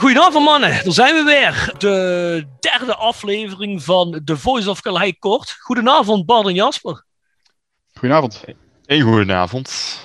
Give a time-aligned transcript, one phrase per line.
[0.00, 0.70] Goedenavond mannen.
[0.70, 1.74] Daar zijn we weer.
[1.78, 5.56] De derde aflevering van The Voice of Calais Kort.
[5.58, 7.04] Goedenavond Bart en Jasper.
[7.92, 8.44] Goedenavond.
[8.86, 9.98] Een goedenavond.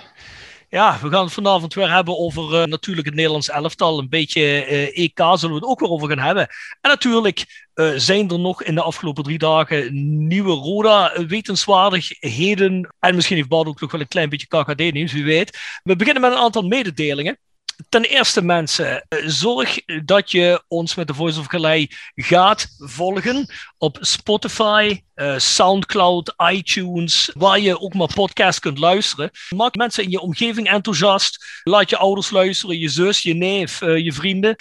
[0.70, 4.00] Ja, we gaan het vanavond weer hebben over uh, natuurlijk het Nederlands elftal.
[4.00, 6.48] Een beetje uh, EK zullen we het ook weer over gaan hebben.
[6.82, 9.90] En natuurlijk uh, zijn er nog in de afgelopen drie dagen
[10.28, 12.94] nieuwe Roda-wetenswaardigheden.
[13.00, 15.60] En misschien heeft Bart ook nog wel een klein beetje KKD-nieuws, wie weet.
[15.84, 17.40] We beginnen met een aantal mededelingen.
[17.90, 23.98] Ten eerste, mensen, zorg dat je ons met de Voice of Calais gaat volgen op
[24.02, 29.32] Spotify, uh, Soundcloud, iTunes, waar je ook maar podcast kunt luisteren.
[29.56, 31.62] Maak mensen in je omgeving enthousiast.
[31.64, 34.56] Laat je ouders luisteren, je zus, je neef, uh, je vrienden.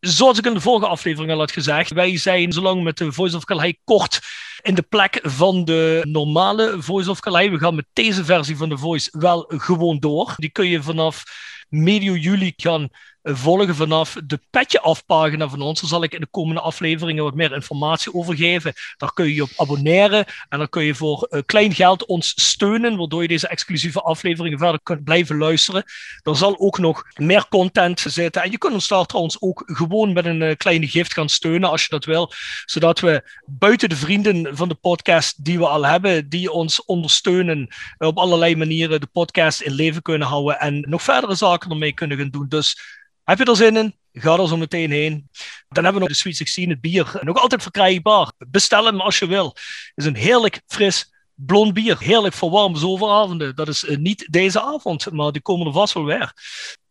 [0.00, 3.36] Zoals ik in de vorige aflevering al had gezegd, wij zijn zolang met de Voice
[3.36, 4.20] of Calais kort
[4.62, 7.50] in de plek van de normale Voice of Calais.
[7.50, 10.34] We gaan met deze versie van de Voice wel gewoon door.
[10.36, 11.24] Die kun je vanaf
[11.72, 12.88] medio juli gaan
[13.22, 15.80] volgen vanaf de petje afpagina van ons.
[15.80, 18.72] Daar zal ik in de komende afleveringen wat meer informatie over geven.
[18.96, 22.32] Daar kun je je op abonneren en dan kun je voor uh, klein geld ons
[22.36, 25.84] steunen, waardoor je deze exclusieve afleveringen verder kunt blijven luisteren.
[26.22, 30.12] Er zal ook nog meer content zitten en je kunt ons daar trouwens ook gewoon
[30.12, 32.32] met een uh, kleine gift gaan steunen als je dat wil,
[32.64, 37.68] zodat we buiten de vrienden van de podcast die we al hebben, die ons ondersteunen
[37.98, 42.18] op allerlei manieren de podcast in leven kunnen houden en nog verdere zaken ermee kunnen
[42.18, 42.48] gaan doen.
[42.48, 43.94] Dus heb je er zin in?
[44.12, 45.28] Ga er zo meteen heen.
[45.68, 47.18] Dan hebben we nog de Sweet 16, het bier.
[47.20, 48.32] Nog altijd verkrijgbaar.
[48.38, 49.56] Bestel hem als je wil.
[49.94, 51.98] Is een heerlijk fris blond bier.
[51.98, 53.56] Heerlijk voor warme zomeravonden.
[53.56, 56.32] Dat is niet deze avond, maar die komen er vast wel weer.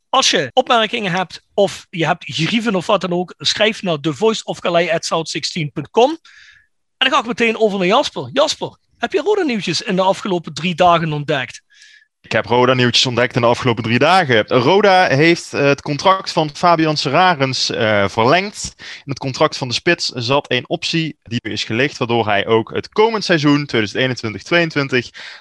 [0.09, 6.09] Als je opmerkingen hebt of je hebt grieven of wat dan ook, schrijf naar thevoiceofcalais.south16.com.
[6.09, 6.19] En
[6.97, 8.29] dan ga ik meteen over naar Jasper.
[8.33, 11.61] Jasper, heb je rode nieuwtjes in de afgelopen drie dagen ontdekt?
[12.21, 14.47] Ik heb Roda nieuwtjes ontdekt in de afgelopen drie dagen.
[14.47, 18.73] Roda heeft het contract van Fabian Serarens uh, verlengd.
[18.77, 22.73] In het contract van de spits zat een optie die is gelicht, waardoor hij ook
[22.73, 23.79] het komend seizoen 2021-2022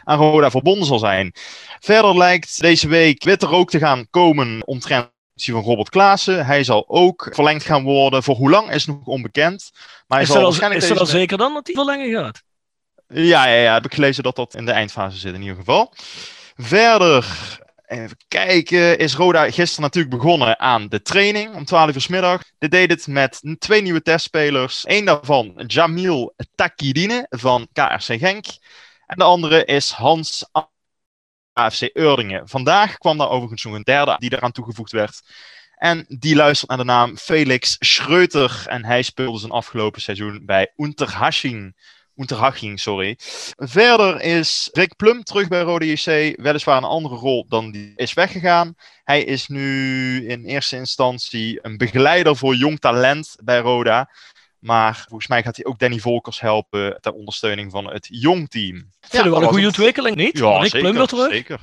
[0.05, 1.33] aan Roda verbonden zal zijn.
[1.81, 6.47] Verder lijkt deze week witte rook te gaan komen omtrent van Robert Klaassen.
[6.47, 8.23] Hij zal ook verlengd gaan worden.
[8.23, 9.71] Voor hoe lang is nog onbekend.
[10.07, 12.43] Maar hij is zal waarschijnlijk is er al zeker dan dat hij verlengen gaat?
[13.09, 15.93] Ja, ja, ja, heb ik gelezen dat dat in de eindfase zit in ieder geval.
[16.63, 22.07] Verder, even kijken, is Roda gisteren natuurlijk begonnen aan de training om 12 uur s
[22.07, 22.43] middag.
[22.59, 24.83] Dit deed het met twee nieuwe testspelers.
[24.87, 28.47] Eén daarvan, Jamil Takidine van KRC Genk.
[29.07, 30.49] En de andere is Hans
[31.53, 32.49] AFC Urdingen.
[32.49, 35.21] Vandaag kwam daar overigens nog een derde die eraan toegevoegd werd.
[35.75, 38.65] En die luistert naar de naam Felix Schreuter.
[38.67, 41.77] En hij speelde zijn afgelopen seizoen bij Unterhaching.
[42.21, 43.17] Unterhaching, sorry.
[43.57, 46.37] Verder is Rick Plum terug bij Rode JC.
[46.43, 48.75] Weliswaar een andere rol dan die is weggegaan.
[49.05, 54.11] Hij is nu in eerste instantie een begeleider voor jong talent bij Roda.
[54.59, 58.91] Maar volgens mij gaat hij ook Danny Volkers helpen ter ondersteuning van het jong team.
[59.11, 60.39] Ja, wel een goede ontwikkeling, niet?
[60.39, 61.31] Ja, Rick zeker, Plum terug.
[61.31, 61.61] Zeker.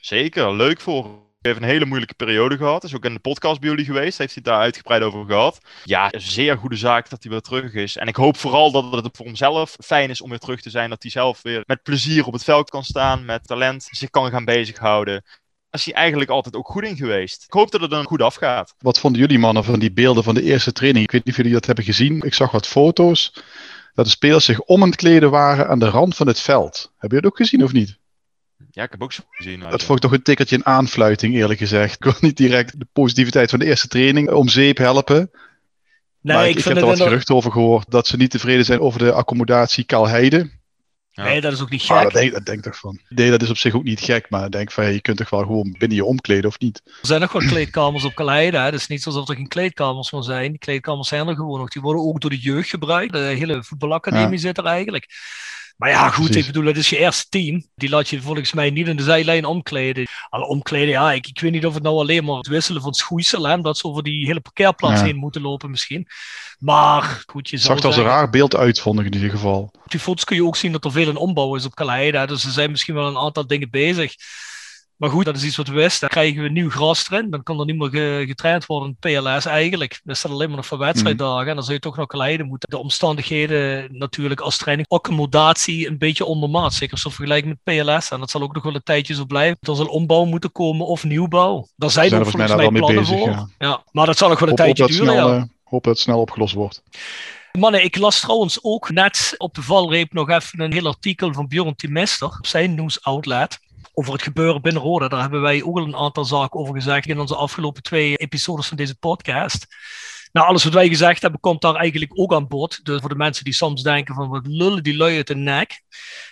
[0.00, 2.84] Zeker, leuk voor heeft een hele moeilijke periode gehad.
[2.84, 4.18] Is ook in de podcast bij jullie geweest.
[4.18, 5.58] Heeft hij daar uitgebreid over gehad.
[5.84, 7.96] Ja, zeer goede zaak dat hij weer terug is.
[7.96, 10.90] En ik hoop vooral dat het voor hemzelf fijn is om weer terug te zijn.
[10.90, 13.24] Dat hij zelf weer met plezier op het veld kan staan.
[13.24, 15.24] Met talent zich kan gaan bezighouden.
[15.70, 17.44] Is hij eigenlijk altijd ook goed in geweest.
[17.44, 18.74] Ik hoop dat het dan goed afgaat.
[18.78, 21.04] Wat vonden jullie mannen van die beelden van de eerste training?
[21.04, 22.22] Ik weet niet of jullie dat hebben gezien.
[22.22, 23.32] Ik zag wat foto's.
[23.94, 26.92] Dat de spelers zich om het kleden waren aan de rand van het veld.
[26.98, 27.98] Hebben jullie dat ook gezien of niet?
[28.70, 29.60] Ja, ik heb ook zo gezien.
[29.60, 31.94] Dat vond ik toch een tikkertje in aanfluiting, eerlijk gezegd.
[31.94, 35.30] Ik wil niet direct de positiviteit van de eerste training om zeep helpen.
[36.20, 38.64] Nee, maar ik, ik, ik heb er wat geruchten over gehoord dat ze niet tevreden
[38.64, 40.50] zijn over de accommodatie Kalheide.
[41.10, 41.24] Ja.
[41.24, 42.02] Nee, dat is ook niet ah, gek.
[42.02, 43.00] dat, denk, dat denk ik toch van.
[43.08, 45.30] Nee, dat is op zich ook niet gek, maar ik denk van, je kunt toch
[45.30, 46.80] wel gewoon binnen je omkleden, of niet?
[46.84, 50.24] Er zijn nog wel kleedkamers op Kaleide, het is niet alsof er geen kleedkamers van
[50.24, 50.50] zijn.
[50.50, 51.68] Die kleedkamers zijn er gewoon nog.
[51.68, 53.12] Die worden ook door de jeugd gebruikt.
[53.12, 54.38] De hele voetbalacademie ja.
[54.38, 55.06] zit er eigenlijk.
[55.78, 56.46] Maar ja, goed, Precies.
[56.46, 57.64] ik bedoel, het is je eerste team.
[57.74, 60.06] Die laat je volgens mij niet in de zijlijn omkleden.
[60.30, 62.94] Al omkleden, ja, ik, ik weet niet of het nou alleen maar het wisselen van
[62.94, 65.06] schoeisel en dat ze over die hele parkeerplaats ja.
[65.06, 66.06] heen moeten lopen misschien.
[66.58, 69.60] Maar goed, je zag er als een raar beeld uit, vond ik in ieder geval.
[69.60, 72.26] Op die foto's kun je ook zien dat er veel in ombouw is op Kaleida.
[72.26, 74.14] Dus er zijn misschien wel een aantal dingen bezig.
[74.98, 76.00] Maar goed, dat is iets wat we wisten.
[76.00, 77.30] Dan krijgen we nieuw gras erin.
[77.30, 80.00] Dan kan er niet meer getraind worden in PLS eigenlijk.
[80.04, 81.48] Dat staat alleen maar nog voor wedstrijddagen.
[81.48, 82.70] En dan zou je toch nog leiden moeten.
[82.70, 84.88] De omstandigheden natuurlijk als training.
[84.88, 86.74] Accommodatie een beetje ondermaat.
[86.74, 88.10] Zeker als we vergelijken met PLS.
[88.10, 89.58] En dat zal ook nog wel een tijdje zo blijven.
[89.60, 91.68] Er zal ombouw moeten komen of nieuwbouw.
[91.76, 93.48] Daar zijn, er volgens mij plannen bezig, voor.
[93.58, 93.82] Ja.
[93.92, 95.06] Maar dat zal nog wel een tijdje duren.
[95.06, 95.48] Snel, ja.
[95.64, 96.82] hoop dat het snel opgelost wordt.
[97.52, 101.48] Mannen, ik las trouwens ook net op de valreep nog even een heel artikel van
[101.48, 103.58] Bjorn Timester op zijn nieuwsoutlet
[103.98, 105.08] over het gebeuren binnen Roda.
[105.08, 108.66] Daar hebben wij ook al een aantal zaken over gezegd in onze afgelopen twee episodes
[108.66, 109.66] van deze podcast.
[110.32, 112.84] Nou, alles wat wij gezegd hebben, komt daar eigenlijk ook aan bod.
[112.84, 115.80] Dus voor de mensen die soms denken van wat lullen die lui uit de nek.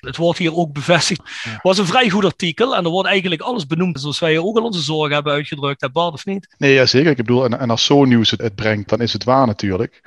[0.01, 1.21] Het wordt hier ook bevestigd.
[1.25, 4.57] Het was een vrij goed artikel en er wordt eigenlijk alles benoemd zoals wij ook
[4.57, 5.81] al onze zorgen hebben uitgedrukt.
[5.81, 6.55] Hè Bart, of niet?
[6.59, 7.11] Nee, ja, zeker.
[7.11, 10.03] Ik bedoel, en, en als zo'n nieuws het, het brengt, dan is het waar natuurlijk.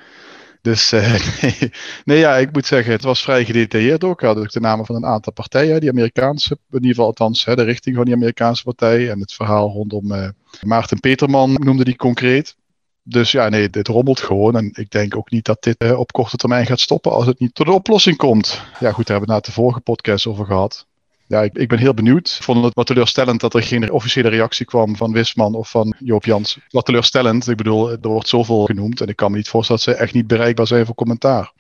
[0.62, 1.16] Dus uh,
[2.06, 4.22] nee, ja, ik moet zeggen, het was vrij gedetailleerd ook.
[4.22, 7.56] Had ook de namen van een aantal partijen, die Amerikaanse, in ieder geval althans hè,
[7.56, 9.10] de richting van die Amerikaanse partij.
[9.10, 10.28] En het verhaal rondom uh,
[10.62, 12.56] Maarten Peterman noemde die concreet.
[13.04, 14.56] Dus ja, nee, dit rommelt gewoon.
[14.56, 17.40] En ik denk ook niet dat dit uh, op korte termijn gaat stoppen als het
[17.40, 18.62] niet tot een oplossing komt.
[18.80, 20.88] Ja, goed, daar hebben we het na de vorige podcast over gehad
[21.30, 22.36] ja, ik, ik, ben heel benieuwd.
[22.38, 25.96] Ik vond het wat teleurstellend dat er geen officiële reactie kwam van Wisman of van
[26.00, 26.58] Joop Jans.
[26.70, 27.48] Wat teleurstellend.
[27.48, 30.14] Ik bedoel, er wordt zoveel genoemd en ik kan me niet voorstellen dat ze echt
[30.14, 31.52] niet bereikbaar zijn voor commentaar.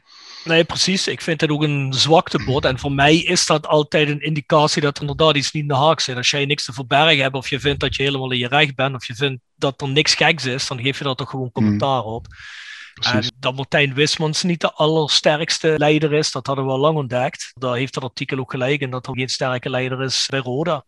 [0.43, 1.07] Nee, precies.
[1.07, 2.65] Ik vind het ook een zwaktebod.
[2.65, 5.75] En voor mij is dat altijd een indicatie dat er inderdaad iets niet in de
[5.75, 6.15] haak zit.
[6.15, 8.75] Als jij niks te verbergen hebt, of je vindt dat je helemaal in je recht
[8.75, 11.51] bent, of je vindt dat er niks geks is, dan geef je daar toch gewoon
[11.51, 12.27] commentaar op.
[12.99, 17.51] En dat Martijn Wismans niet de allersterkste leider is, dat hadden we al lang ontdekt.
[17.53, 20.85] Daar heeft het artikel ook gelijk in dat er geen sterke leider is bij Roda.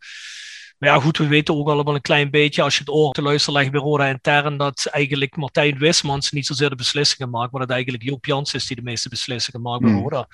[0.77, 3.21] Maar ja, goed, we weten ook allemaal een klein beetje, als je het oor te
[3.21, 7.61] luisteren legt bij Roda intern, dat eigenlijk Martijn Wismans niet zozeer de beslissingen maakt, maar
[7.61, 10.01] dat eigenlijk Joop Jans is die de meeste beslissingen maakt bij hmm.
[10.01, 10.27] Roda.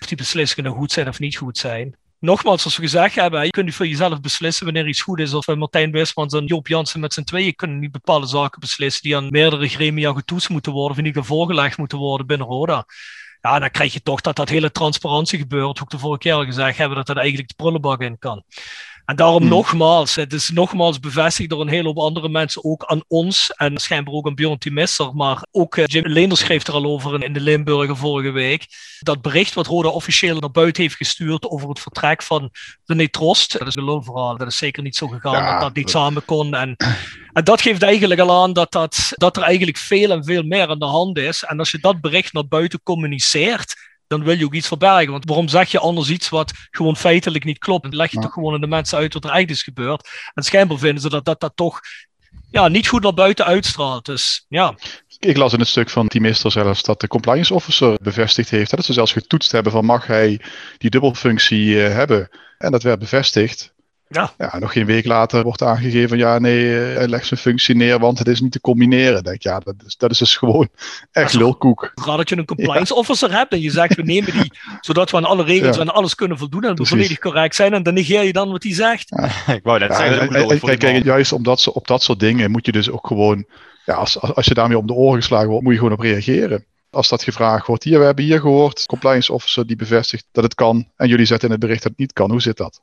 [0.00, 3.50] Of die beslissingen goed zijn of niet goed zijn nogmaals, zoals we gezegd hebben, je
[3.50, 5.34] kunt voor jezelf beslissen wanneer iets goed is.
[5.34, 9.02] Of eh, Martijn Wismans en Joop Jansen met z'n tweeën kunnen niet bepaalde zaken beslissen
[9.02, 12.46] die aan meerdere gremia getoetst moeten worden, of in ieder geval voorgelegd moeten worden binnen
[12.46, 12.84] Roda.
[13.40, 15.80] Ja, dan krijg je toch dat dat hele transparantie gebeurt.
[15.80, 18.44] Ook de vorige keer al gezegd hebben dat dat eigenlijk de prullenbak in kan.
[19.04, 19.50] En daarom hmm.
[19.50, 23.78] nogmaals, het is nogmaals bevestigd door een hele hoop andere mensen, ook aan ons en
[23.78, 27.32] schijnbaar ook aan Bjorn Timisser, maar ook uh, Jim Leenders schreef er al over in
[27.32, 28.66] de Limburger vorige week.
[29.00, 32.50] Dat bericht wat Roda officieel naar buiten heeft gestuurd over het vertrek van
[32.84, 35.90] René Trost, dat is een lulverhaal, dat is zeker niet zo gegaan dat dat niet
[35.90, 36.54] samen kon.
[36.54, 36.76] En,
[37.32, 40.68] en dat geeft eigenlijk al aan dat, dat, dat er eigenlijk veel en veel meer
[40.68, 41.42] aan de hand is.
[41.42, 43.74] En als je dat bericht naar buiten communiceert,
[44.16, 45.10] dan wil je ook iets verbergen.
[45.10, 47.82] Want waarom zeg je anders iets wat gewoon feitelijk niet klopt?
[47.82, 50.08] Dan leg je toch gewoon aan de mensen uit wat er eigenlijk is gebeurd.
[50.34, 51.80] En schijnbaar vinden ze dat dat, dat toch
[52.50, 54.06] ja, niet goed naar buiten uitstraalt.
[54.06, 54.74] Dus ja.
[55.18, 58.70] Ik las in het stuk van Teamester zelfs dat de compliance officer bevestigd heeft.
[58.70, 60.40] Dat ze zelfs getoetst hebben van mag hij
[60.78, 62.28] die dubbelfunctie uh, hebben.
[62.58, 63.73] En dat werd bevestigd.
[64.14, 64.32] Ja.
[64.38, 67.98] ja, nog geen week later wordt aangegeven, ja nee, eh, hij legt zijn functie neer,
[67.98, 69.22] want het is niet te combineren.
[69.22, 70.68] denk ja, dat is, dat is dus gewoon
[71.12, 71.92] echt lulkoek.
[71.94, 75.16] Raar dat je een compliance officer hebt en je zegt, we nemen die, zodat we
[75.16, 78.22] aan alle regels en alles kunnen voldoen en we volledig correct zijn en dan negeer
[78.22, 79.10] je dan wat hij zegt.
[79.56, 80.58] Ik wou net zeggen.
[80.58, 83.46] kijk, kijk, juist omdat op dat soort dingen moet je dus ook gewoon,
[83.84, 86.64] ja, als, als je daarmee om de oren geslagen wordt, moet je gewoon op reageren
[86.90, 87.84] als dat gevraagd wordt.
[87.84, 90.88] Hier, we hebben hier gehoord, compliance officer die bevestigt dat het kan.
[90.96, 92.30] En jullie zetten in het bericht dat het niet kan.
[92.30, 92.80] Hoe zit dat?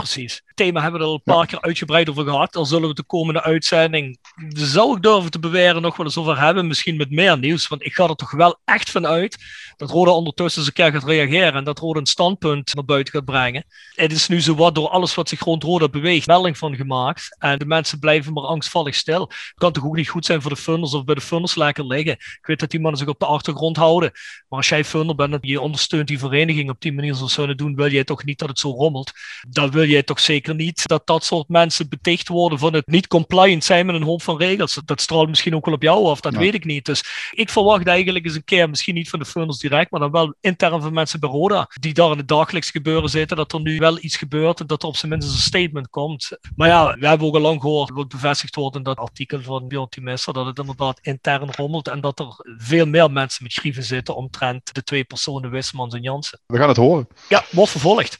[0.00, 0.42] Precies.
[0.44, 2.52] Het thema hebben we er al een paar keer uitgebreid over gehad.
[2.52, 4.18] Dan zullen we de komende uitzending,
[4.48, 6.66] zou ik durven te beweren, nog wel eens over hebben.
[6.66, 7.68] Misschien met meer nieuws.
[7.68, 9.36] Want ik ga er toch wel echt van uit
[9.76, 11.54] dat Roda ondertussen eens een keer gaat reageren.
[11.54, 13.64] En dat Roda een standpunt naar buiten gaat brengen.
[13.94, 17.36] Het is nu zo wat door alles wat zich rond Roda beweegt, melding van gemaakt.
[17.38, 19.20] En de mensen blijven maar angstvallig stil.
[19.20, 21.86] Het kan toch ook niet goed zijn voor de funders of bij de funders lekker
[21.86, 22.12] liggen.
[22.12, 24.10] Ik weet dat die mannen zich op de achtergrond houden.
[24.48, 27.54] Maar als jij funder bent en je ondersteunt die vereniging op die manier zoals ze
[27.54, 29.12] doen, wil jij toch niet dat het zo rommelt.
[29.48, 33.06] Dan wil jij toch zeker niet dat dat soort mensen beticht worden van het niet
[33.06, 34.80] compliant zijn met een hoop van regels.
[34.84, 36.84] Dat straalt misschien ook wel op jou af, dat weet ik niet.
[36.84, 40.10] Dus ik verwacht eigenlijk eens een keer, misschien niet van de funders direct, maar dan
[40.10, 43.60] wel intern van mensen bij Roda, die daar in het dagelijks gebeuren zitten, dat er
[43.60, 46.38] nu wel iets gebeurt en dat er op zijn minst een statement komt.
[46.56, 49.68] Maar ja, we hebben ook al lang gehoord, wat bevestigd wordt in dat artikel van
[49.68, 53.82] Björn Timester, dat het inderdaad intern rommelt en dat er veel meer mensen met schrieven
[53.82, 56.40] zitten omtrent de twee personen Wismans en Jansen.
[56.46, 57.08] We gaan het horen.
[57.28, 58.18] Ja, wordt vervolgd.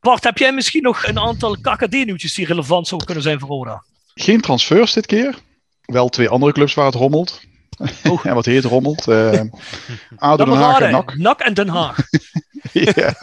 [0.00, 3.82] Bart, heb jij misschien nog een aantal KKD-nieuwtjes die relevant zouden kunnen zijn voor Roda?
[4.14, 5.38] Geen transfers dit keer.
[5.84, 7.40] Wel twee andere clubs waar het rommelt.
[8.04, 8.26] Oh.
[8.26, 9.08] en wat heet rommelt?
[9.08, 9.40] Uh,
[10.16, 11.16] ADO Den Haag en NAC.
[11.16, 11.96] NAC en Den Haag.
[12.72, 13.14] ja.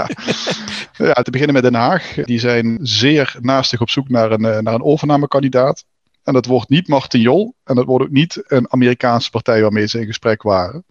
[0.97, 2.13] ja, te beginnen met Den Haag.
[2.13, 5.85] Die zijn zeer naastig op zoek naar een, eh, naar een overnamekandidaat.
[6.23, 7.55] En dat wordt niet Martin Jol.
[7.63, 10.85] En dat wordt ook niet een Amerikaanse partij waarmee ze in gesprek waren.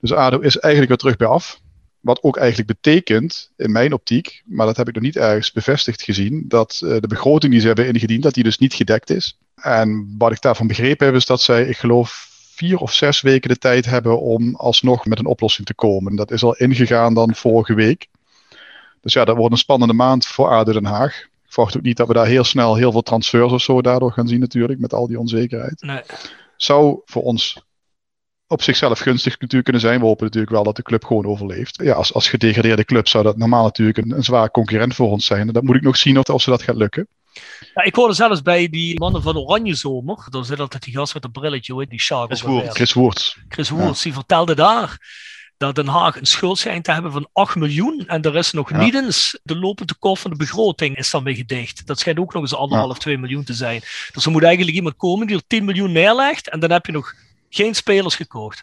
[0.00, 1.60] Dus ADO is eigenlijk weer terug bij af.
[2.00, 6.02] Wat ook eigenlijk betekent, in mijn optiek, maar dat heb ik nog niet ergens bevestigd
[6.02, 9.38] gezien, dat uh, de begroting die ze hebben ingediend, dat die dus niet gedekt is.
[9.54, 13.48] En wat ik daarvan begrepen heb, is dat zij, ik geloof, vier of zes weken
[13.48, 16.16] de tijd hebben om alsnog met een oplossing te komen.
[16.16, 18.06] Dat is al ingegaan dan vorige week.
[19.00, 21.20] Dus ja, dat wordt een spannende maand voor ADO Den Haag.
[21.20, 24.12] Ik verwacht ook niet dat we daar heel snel heel veel transfers of zo daardoor
[24.12, 25.82] gaan zien natuurlijk, met al die onzekerheid.
[25.82, 26.02] Nee.
[26.56, 27.62] Zou voor ons
[28.50, 30.00] op zichzelf gunstig natuurlijk kunnen zijn.
[30.00, 31.80] We hopen natuurlijk wel dat de club gewoon overleeft.
[31.82, 35.26] Ja, als, als gedegradeerde club zou dat normaal natuurlijk een, een zwaar concurrent voor ons
[35.26, 35.46] zijn.
[35.46, 37.08] En dat moet ik nog zien of, of ze dat gaat lukken.
[37.74, 40.26] Ja, ik hoorde zelfs bij die mannen van Oranje Zomer.
[40.28, 42.26] Dan zit altijd die gast met een brilletje, hoe die Shark.
[42.26, 42.74] Chris Woerts.
[42.74, 43.38] Chris Woerts.
[43.48, 44.98] Chris Woerts, die vertelde daar
[45.56, 48.04] dat Den Haag een schuld schijnt te hebben van 8 miljoen.
[48.06, 51.34] En er is nog niet eens de lopende kop van de begroting is dan weer
[51.34, 51.86] gedicht.
[51.86, 53.00] Dat schijnt ook nog eens anderhalf, ja.
[53.00, 53.80] 2 miljoen te zijn.
[54.12, 56.48] Dus er moet eigenlijk iemand komen die er 10 miljoen neerlegt.
[56.48, 57.14] En dan heb je nog
[57.50, 58.62] geen spelers gekocht.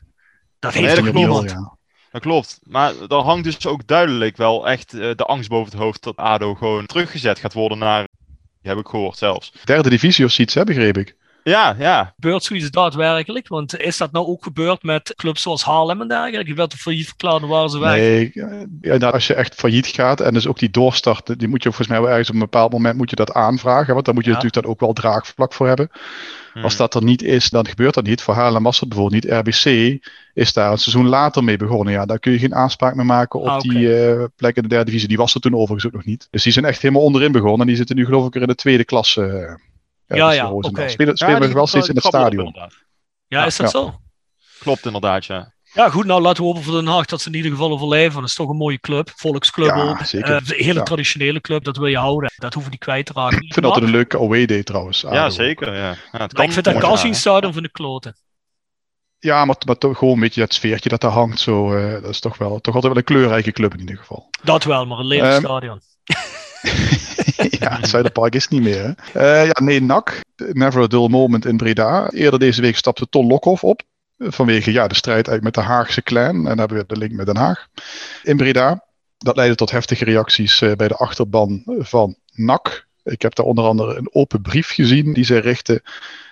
[0.59, 1.49] Dat heeft nee, dat niemand.
[1.49, 1.77] Ja.
[2.11, 2.59] Dat klopt.
[2.63, 6.15] Maar er hangt dus ook duidelijk wel echt uh, de angst boven het hoofd dat
[6.15, 8.07] ADO gewoon teruggezet gaat worden naar,
[8.61, 9.53] heb ik gehoord zelfs.
[9.63, 11.15] Derde divisie of zoiets, hè, begreep ik.
[11.49, 12.13] Ja, ja.
[12.15, 13.47] Gebeurt zoiets daadwerkelijk?
[13.47, 16.43] Want is dat nou ook gebeurd met clubs zoals Haarlem en dergelijke?
[16.43, 17.95] Die werden failliet verklaard en waren ze weg.
[17.95, 18.31] Nee,
[18.81, 21.69] ja, nou, als je echt failliet gaat en dus ook die doorstart, die moet je
[21.69, 23.93] volgens mij wel ergens op een bepaald moment moet je dat aanvragen.
[23.93, 24.35] Want daar moet je ja.
[24.35, 25.89] natuurlijk dan ook wel draagvlak voor hebben.
[26.53, 26.63] Hmm.
[26.63, 28.21] Als dat er niet is, dan gebeurt dat niet.
[28.21, 29.33] Voor Haarlem was dat bijvoorbeeld niet.
[29.33, 29.97] RBC
[30.33, 31.93] is daar een seizoen later mee begonnen.
[31.93, 33.75] Ja, daar kun je geen aanspraak meer maken op ah, okay.
[33.75, 35.07] die uh, plek in de derde divisie.
[35.07, 36.27] Die was er toen overigens ook nog niet.
[36.31, 37.59] Dus die zijn echt helemaal onderin begonnen.
[37.59, 39.57] En die zitten nu geloof ik er in de tweede klasse.
[40.07, 40.67] Ja, ja, oké.
[40.67, 40.89] Okay.
[40.89, 42.55] Spelen, spelen ja, we wel steeds in het stadion.
[43.27, 43.99] Ja, is dat zo?
[44.59, 45.55] Klopt inderdaad, ja.
[45.73, 48.19] Ja, goed, nou laten we hopen voor Den Haag dat ze in ieder geval overleven.
[48.19, 50.05] Dat is toch een mooie club, volksclub ja, ook.
[50.05, 50.29] Zeker.
[50.29, 50.83] Uh, een hele ja.
[50.83, 52.31] traditionele club, dat wil je houden.
[52.35, 53.41] Dat hoeven we niet kwijt te raken.
[53.41, 55.01] Ik vind dat een leuke away day trouwens.
[55.01, 55.73] Ja, zeker.
[55.73, 55.95] Ja.
[56.11, 58.15] ja het kan ik vind dat van de kloten.
[59.19, 61.39] Ja, maar, maar toch gewoon een beetje dat sfeertje dat daar hangt.
[61.39, 64.29] Zo, uh, dat is toch, wel, toch altijd wel een kleurrijke club in ieder geval.
[64.43, 65.81] Dat wel, maar een lelijk um, stadion.
[67.59, 68.95] ja, Zuiderpark is niet meer.
[69.11, 69.21] Hè?
[69.21, 70.21] Uh, ja, nee, NAC.
[70.35, 72.09] Never a dull moment in Breda.
[72.09, 73.81] Eerder deze week stapte Ton Lokhoff op.
[74.17, 76.35] Vanwege ja, de strijd eigenlijk met de Haagse clan.
[76.35, 77.67] En dan hebben we de link met Den Haag.
[78.23, 78.85] In Breda.
[79.17, 82.87] Dat leidde tot heftige reacties uh, bij de achterban van NAC.
[83.03, 85.81] Ik heb daar onder andere een open brief gezien die zij richtten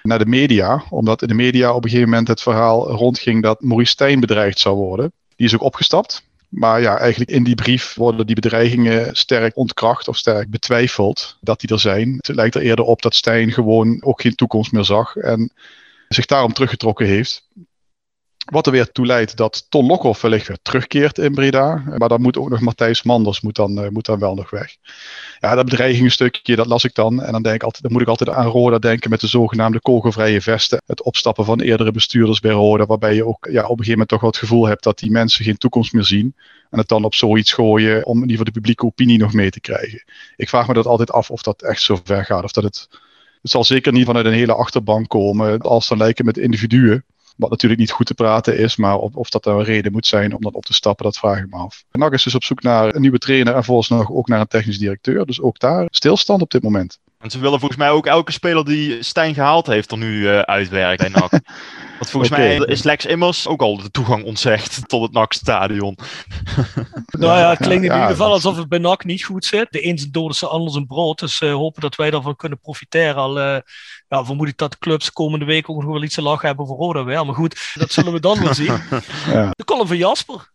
[0.04, 0.84] naar de media.
[0.90, 4.60] Omdat in de media op een gegeven moment het verhaal rondging dat Maurice Stijn bedreigd
[4.60, 5.12] zou worden.
[5.36, 6.24] Die is ook opgestapt.
[6.56, 11.60] Maar ja, eigenlijk in die brief worden die bedreigingen sterk ontkracht of sterk betwijfeld dat
[11.60, 12.16] die er zijn.
[12.18, 15.52] Het lijkt er eerder op dat Stijn gewoon ook geen toekomst meer zag en
[16.08, 17.48] zich daarom teruggetrokken heeft.
[18.46, 21.84] Wat er weer toe leidt dat Ton Lokhoff wellicht weer terugkeert in Breda.
[21.98, 24.75] Maar dan moet ook nog Matthijs Manders moet dan, uh, moet dan wel nog weg.
[25.40, 27.22] Ja, dat bedreigingenstukje, dat las ik dan.
[27.22, 29.82] En dan, denk ik altijd, dan moet ik altijd aan Roda denken met de zogenaamde
[29.82, 30.82] kogelvrije vesten.
[30.86, 32.86] Het opstappen van eerdere bestuurders bij Roda.
[32.86, 35.12] Waarbij je ook ja, op een gegeven moment toch wel het gevoel hebt dat die
[35.12, 36.36] mensen geen toekomst meer zien.
[36.70, 39.50] En het dan op zoiets gooien om in ieder geval de publieke opinie nog mee
[39.50, 40.04] te krijgen.
[40.36, 42.44] Ik vraag me dat altijd af of dat echt zo ver gaat.
[42.44, 42.88] Of dat het,
[43.42, 45.60] het zal zeker niet vanuit een hele achterbank komen.
[45.60, 47.04] Als dan lijken met individuen.
[47.36, 50.08] Wat natuurlijk niet goed te praten is, maar of, of dat er een reden moet
[50.08, 51.84] zijn om dan op te stappen, dat vraag ik me af.
[51.92, 54.48] NAC is dus op zoek naar een nieuwe trainer en volgens nog ook naar een
[54.48, 55.25] technisch directeur.
[55.25, 57.00] Dus ook daar stilstand op dit moment.
[57.19, 60.39] En ze willen volgens mij ook elke speler die Stijn gehaald heeft er nu uh,
[60.39, 61.31] uitwerken bij NAC.
[62.00, 62.57] Want volgens okay.
[62.57, 65.98] mij is Lex Immers ook al de toegang ontzegd tot het NAC-stadion.
[67.05, 69.67] nou ja, het klinkt in ieder geval alsof het bij NAC niet goed zit.
[69.69, 71.19] De een doden ze anders een brood.
[71.19, 73.15] Dus uh, hopen dat wij daarvan kunnen profiteren.
[73.15, 73.57] Al uh,
[74.07, 76.67] ja, vermoed ik dat de clubs komende week ook nog wel iets te lachen hebben
[76.67, 77.25] voor Roda wel.
[77.25, 78.81] Maar goed, dat zullen we dan wel zien.
[79.31, 79.50] ja.
[79.51, 80.53] De column van Jasper.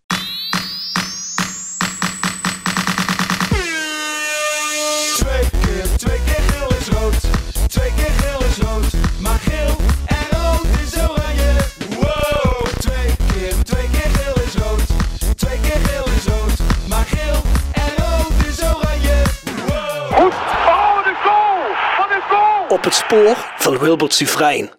[22.80, 24.70] Op het spoor van Wilbert Sufrein.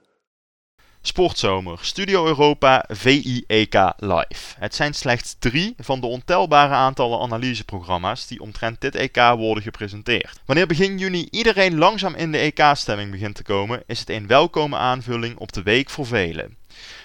[1.01, 4.55] Sportzomer, Studio Europa, VIEK Live.
[4.59, 10.39] Het zijn slechts drie van de ontelbare aantallen analyseprogramma's die omtrent dit EK worden gepresenteerd.
[10.45, 14.77] Wanneer begin juni iedereen langzaam in de EK-stemming begint te komen, is het een welkome
[14.77, 16.57] aanvulling op de week voor velen.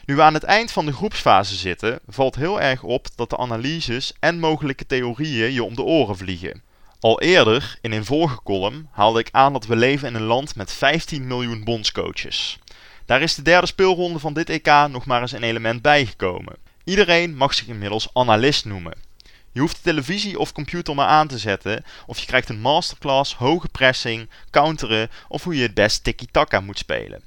[0.05, 3.37] Nu we aan het eind van de groepsfase zitten, valt heel erg op dat de
[3.39, 6.66] analyses en mogelijke theorieën je om de oren vliegen.
[7.01, 10.57] Al eerder, in een vorige column, haalde ik aan dat we leven in een land
[10.57, 12.59] met 15 miljoen bondscoaches.
[13.07, 16.57] Daar is de derde speelronde van dit EK nog maar eens een element bijgekomen.
[16.85, 18.99] Iedereen mag zich inmiddels analist noemen.
[19.53, 23.35] Je hoeft de televisie of computer maar aan te zetten of je krijgt een masterclass
[23.35, 27.23] hoge pressing, counteren of hoe je het best tiki-taka moet spelen.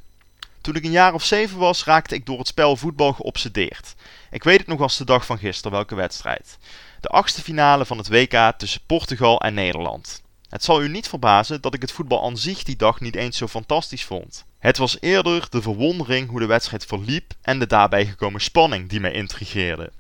[0.62, 3.96] Toen ik een jaar of zeven was, raakte ik door het spel voetbal geobsedeerd.
[4.32, 6.58] Ik weet het nog als de dag van gisteren welke wedstrijd.
[7.02, 10.22] De achtste finale van het WK tussen Portugal en Nederland.
[10.50, 13.38] Het zal u niet verbazen dat ik het voetbal aan zich die dag niet eens
[13.38, 14.46] zo fantastisch vond.
[14.60, 19.00] Het was eerder de verwondering hoe de wedstrijd verliep en de daarbij gekomen spanning die
[19.00, 19.92] mij intrigeerde.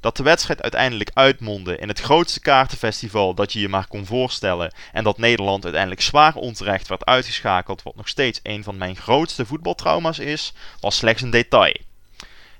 [0.00, 4.72] Dat de wedstrijd uiteindelijk uitmondde in het grootste kaartenfestival dat je je maar kon voorstellen
[4.92, 9.46] en dat Nederland uiteindelijk zwaar onterecht werd uitgeschakeld, wat nog steeds een van mijn grootste
[9.46, 11.76] voetbaltrauma's is, was slechts een detail.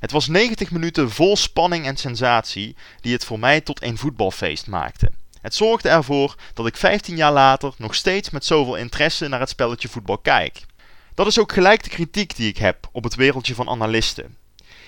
[0.01, 4.67] Het was 90 minuten vol spanning en sensatie die het voor mij tot een voetbalfeest
[4.67, 5.11] maakte.
[5.41, 9.49] Het zorgde ervoor dat ik 15 jaar later nog steeds met zoveel interesse naar het
[9.49, 10.63] spelletje voetbal kijk.
[11.15, 14.37] Dat is ook gelijk de kritiek die ik heb op het wereldje van analisten.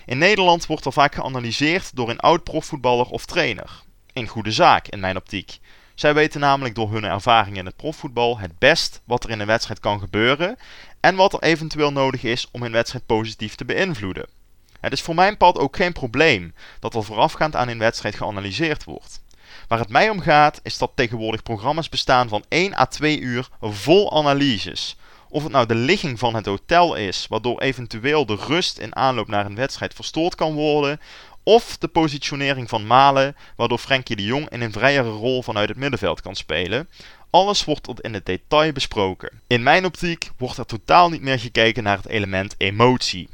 [0.07, 3.83] In Nederland wordt er vaak geanalyseerd door een oud profvoetballer of trainer.
[4.12, 5.59] Een goede zaak in mijn optiek.
[5.95, 9.47] Zij weten namelijk door hun ervaring in het profvoetbal het best wat er in een
[9.47, 10.57] wedstrijd kan gebeuren
[11.00, 14.40] en wat er eventueel nodig is om een wedstrijd positief te beïnvloeden.
[14.83, 18.85] Het is voor mijn pad ook geen probleem dat er voorafgaand aan een wedstrijd geanalyseerd
[18.85, 19.23] wordt.
[19.69, 23.49] Waar het mij om gaat is dat tegenwoordig programma's bestaan van 1 à 2 uur
[23.61, 24.97] vol analyses.
[25.29, 29.29] Of het nou de ligging van het hotel is, waardoor eventueel de rust in aanloop
[29.29, 31.01] naar een wedstrijd verstoord kan worden.
[31.43, 35.79] Of de positionering van Malen, waardoor Frenkie de Jong in een vrijere rol vanuit het
[35.79, 36.89] middenveld kan spelen.
[37.31, 39.41] Alles wordt tot in het detail besproken.
[39.47, 43.29] In mijn optiek wordt er totaal niet meer gekeken naar het element emotie.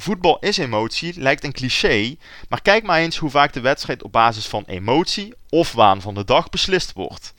[0.00, 2.16] Voetbal is emotie, lijkt een cliché,
[2.48, 6.14] maar kijk maar eens hoe vaak de wedstrijd op basis van emotie of waan van
[6.14, 7.34] de dag beslist wordt.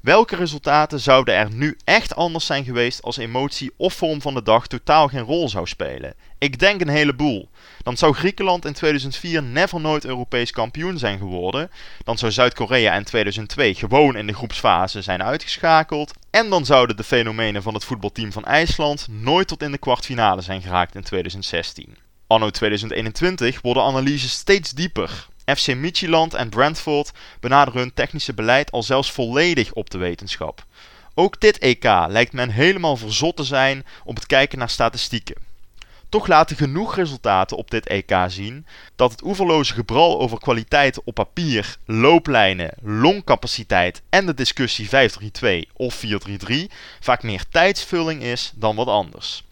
[0.00, 4.42] Welke resultaten zouden er nu echt anders zijn geweest als emotie of vorm van de
[4.42, 6.14] dag totaal geen rol zou spelen?
[6.38, 7.48] Ik denk een heleboel.
[7.82, 11.70] Dan zou Griekenland in 2004 never nooit Europees kampioen zijn geworden.
[12.04, 16.12] Dan zou Zuid-Korea in 2002 gewoon in de groepsfase zijn uitgeschakeld.
[16.38, 20.40] En dan zouden de fenomenen van het voetbalteam van IJsland nooit tot in de kwartfinale
[20.40, 21.96] zijn geraakt in 2016.
[22.26, 25.28] Anno 2021 worden analyses steeds dieper.
[25.56, 30.64] FC Midtjylland en Brentford benaderen hun technische beleid al zelfs volledig op de wetenschap.
[31.14, 35.47] Ook dit EK lijkt men helemaal verzot te zijn op het kijken naar statistieken.
[36.08, 41.14] Toch laten genoeg resultaten op dit EK zien dat het oeverloze gebral over kwaliteiten op
[41.14, 44.88] papier, looplijnen, longcapaciteit en de discussie
[45.68, 46.54] 5-3-2 of 4-3-3
[47.00, 49.44] vaak meer tijdsvulling is dan wat anders.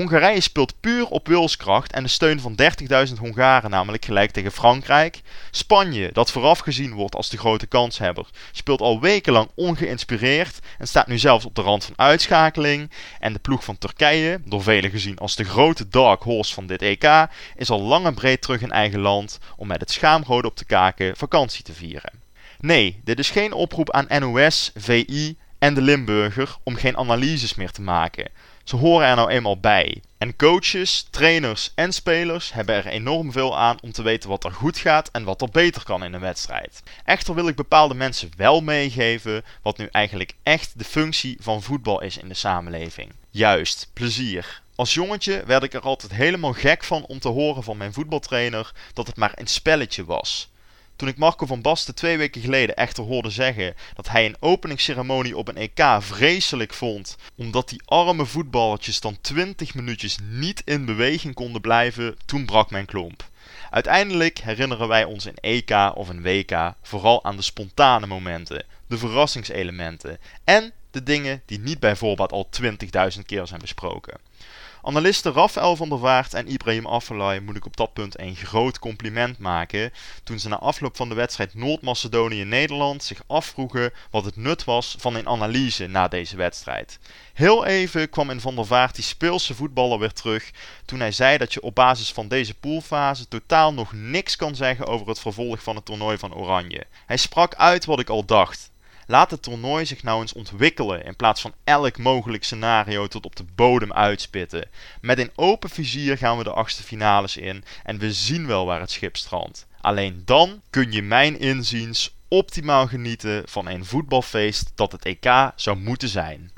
[0.00, 2.58] Hongarije speelt puur op wilskracht en de steun van
[3.08, 5.20] 30.000 Hongaren, namelijk gelijk tegen Frankrijk.
[5.50, 11.06] Spanje, dat vooraf gezien wordt als de grote kanshebber, speelt al wekenlang ongeïnspireerd en staat
[11.06, 12.90] nu zelfs op de rand van uitschakeling.
[13.18, 16.82] En de ploeg van Turkije, door velen gezien als de grote dark horse van dit
[16.82, 20.56] EK, is al lang en breed terug in eigen land om met het schaamrood op
[20.56, 22.12] de kaken vakantie te vieren.
[22.60, 27.70] Nee, dit is geen oproep aan NOS, VI en de Limburger om geen analyses meer
[27.70, 28.30] te maken.
[28.70, 30.02] Ze horen er nou eenmaal bij.
[30.18, 34.52] En coaches, trainers en spelers hebben er enorm veel aan om te weten wat er
[34.52, 36.82] goed gaat en wat er beter kan in een wedstrijd.
[37.04, 42.02] Echter wil ik bepaalde mensen wel meegeven wat nu eigenlijk echt de functie van voetbal
[42.02, 43.12] is in de samenleving.
[43.30, 44.62] Juist, plezier.
[44.74, 48.72] Als jongetje werd ik er altijd helemaal gek van om te horen van mijn voetbaltrainer
[48.92, 50.49] dat het maar een spelletje was.
[51.00, 55.36] Toen ik Marco van Basten twee weken geleden echter hoorde zeggen dat hij een openingsceremonie
[55.36, 61.34] op een EK vreselijk vond, omdat die arme voetballertjes dan 20 minuutjes niet in beweging
[61.34, 63.28] konden blijven, toen brak mijn klomp.
[63.70, 68.98] Uiteindelijk herinneren wij ons een EK of een WK vooral aan de spontane momenten, de
[68.98, 72.68] verrassingselementen en de dingen die niet bij voorbaat al 20.000
[73.26, 74.18] keer zijn besproken.
[74.82, 78.78] Analisten Rafael van der Vaart en Ibrahim Afellay moet ik op dat punt een groot
[78.78, 79.92] compliment maken
[80.24, 85.14] toen ze na afloop van de wedstrijd Noord-Macedonië-Nederland zich afvroegen wat het nut was van
[85.14, 86.98] een analyse na deze wedstrijd.
[87.32, 90.50] Heel even kwam in Van der Vaart die speelse voetballer weer terug
[90.84, 94.86] toen hij zei dat je op basis van deze poolfase totaal nog niks kan zeggen
[94.86, 96.86] over het vervolg van het toernooi van Oranje.
[97.06, 98.69] Hij sprak uit wat ik al dacht.
[99.10, 103.36] Laat het toernooi zich nou eens ontwikkelen in plaats van elk mogelijk scenario tot op
[103.36, 104.68] de bodem uitspitten.
[105.00, 108.80] Met een open vizier gaan we de achtste finales in en we zien wel waar
[108.80, 109.66] het schip strandt.
[109.80, 115.76] Alleen dan kun je mijn inziens optimaal genieten van een voetbalfeest dat het EK zou
[115.76, 116.52] moeten zijn.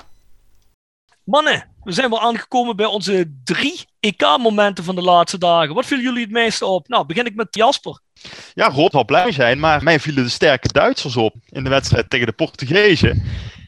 [1.23, 5.75] Mannen, we zijn wel aangekomen bij onze drie EK-momenten van de laatste dagen.
[5.75, 6.87] Wat viel jullie het meeste op?
[6.87, 7.99] Nou, begin ik met Jasper.
[8.53, 12.09] Ja, Rob zal blij zijn, maar mij vielen de sterke Duitsers op in de wedstrijd
[12.09, 13.23] tegen de Portugezen.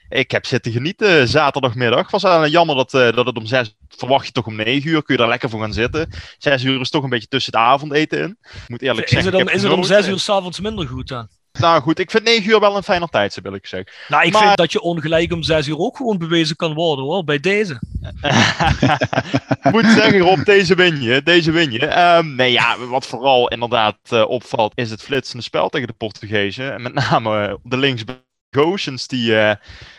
[0.09, 2.11] Ik heb zitten genieten zaterdagmiddag.
[2.11, 5.03] Was alleen jammer dat, uh, dat het om zes verwacht je toch om negen uur.
[5.03, 6.09] Kun je daar lekker voor gaan zitten.
[6.37, 8.37] Zes uur is toch een beetje tussen het avondeten in.
[8.41, 9.39] Ik moet eerlijk Is zeggen.
[9.39, 11.27] het, is het om zes uur s'avonds minder goed dan?
[11.59, 13.91] Nou goed, ik vind 9 uur wel een fijner tijdstip, wil ik zeggen.
[14.07, 17.05] Nou, ik Maar- vind dat je ongelijk om 6 uur ook gewoon bewezen kan worden
[17.05, 17.79] hoor, bij deze.
[19.63, 21.23] Ik moet zeggen, Rob, deze win je.
[21.23, 21.85] Deze win je.
[21.87, 26.73] Ehm, nee, ja, wat vooral inderdaad eh, opvalt, is het flitsende spel tegen de Portugezen.
[26.73, 29.55] En met name eh, op de linksback Goossens, die eh,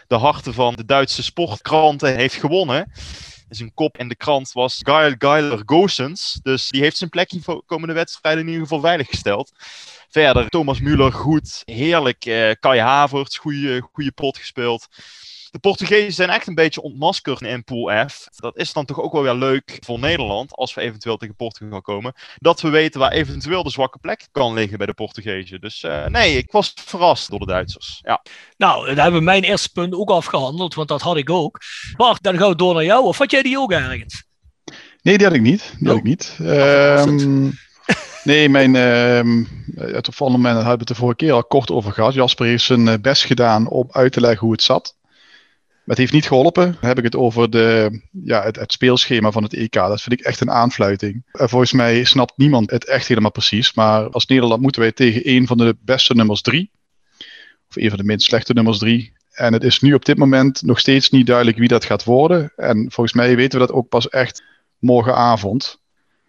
[0.06, 2.92] de harten van de Duitse sportkranten heeft gewonnen.
[3.48, 6.38] Zijn kop in de krant was Geil Geiler Goossens.
[6.42, 9.52] Dus die heeft zijn plekje voor komende wedstrijden in ieder geval veiliggesteld.
[10.16, 11.62] Verder, Thomas Müller, goed.
[11.64, 12.24] Heerlijk.
[12.26, 14.86] eh Kai Havertz, goede, goede pot gespeeld.
[15.50, 18.26] De Portugezen zijn echt een beetje ontmaskerd in Pool F.
[18.36, 21.80] Dat is dan toch ook wel weer leuk voor Nederland, als we eventueel tegen Portugal
[21.82, 22.12] komen.
[22.38, 25.60] Dat we weten waar eventueel de zwakke plek kan liggen bij de Portugezen.
[25.60, 27.98] Dus eh, nee, ik was verrast door de Duitsers.
[28.02, 28.22] Ja.
[28.56, 31.60] Nou, dan hebben we mijn eerste punt ook afgehandeld, want dat had ik ook.
[31.96, 33.04] Bart, dan gaan we door naar jou.
[33.04, 34.24] Of had jij die ook ergens?
[35.02, 35.74] Nee, die had ik niet.
[35.78, 36.02] Die had Oh.
[36.02, 36.24] ik niet.
[36.36, 37.20] verrassend.
[37.22, 37.50] Ehm,
[38.26, 39.44] nee, mijn, ehm
[39.76, 42.14] het opvallende moment, daar hebben we het de vorige keer al kort over gehad.
[42.14, 44.96] Jasper heeft zijn eh, best gedaan om uit te leggen hoe het zat.
[45.00, 46.76] Maar het heeft niet geholpen.
[46.80, 49.72] Dan heb ik het over de, ja, het, het speelschema van het EK.
[49.72, 51.24] Dat vind ik echt een aanfluiting.
[51.32, 53.74] En volgens mij snapt niemand het echt helemaal precies.
[53.74, 56.70] Maar als Nederland moeten wij tegen een van de beste nummers drie.
[57.68, 59.12] Of een van de minst slechte nummers drie.
[59.32, 62.52] En het is nu op dit moment nog steeds niet duidelijk wie dat gaat worden.
[62.56, 64.42] En volgens mij weten we dat ook pas echt
[64.78, 65.80] morgenavond.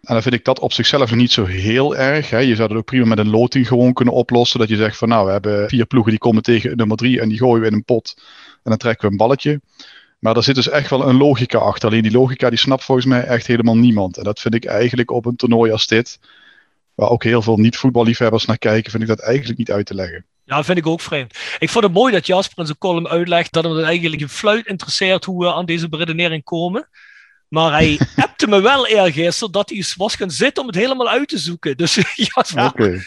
[0.02, 2.30] En dan vind ik dat op zichzelf niet zo heel erg.
[2.30, 2.38] Hè.
[2.38, 4.58] Je zou het ook prima met een loting gewoon kunnen oplossen.
[4.58, 7.28] Dat je zegt van nou, we hebben vier ploegen die komen tegen nummer drie en
[7.28, 8.14] die gooien we in een pot.
[8.52, 9.60] En dan trekken we een balletje.
[10.18, 11.88] Maar er zit dus echt wel een logica achter.
[11.88, 14.16] Alleen die logica die snapt volgens mij echt helemaal niemand.
[14.16, 16.18] En dat vind ik eigenlijk op een toernooi als dit,
[16.94, 20.24] waar ook heel veel niet-voetballiefhebbers naar kijken, vind ik dat eigenlijk niet uit te leggen.
[20.44, 21.38] Ja, vind ik ook vreemd.
[21.58, 24.28] Ik vond het mooi dat Jasper in zijn column uitlegt dat hem het eigenlijk een
[24.28, 26.88] fluit interesseert hoe we aan deze beredenering komen.
[27.48, 31.08] Maar hij appte me wel eergisteren dat hij eens was gaan zitten om het helemaal
[31.08, 31.76] uit te zoeken.
[31.76, 31.94] Dus
[32.34, 33.02] Jasper, Oké.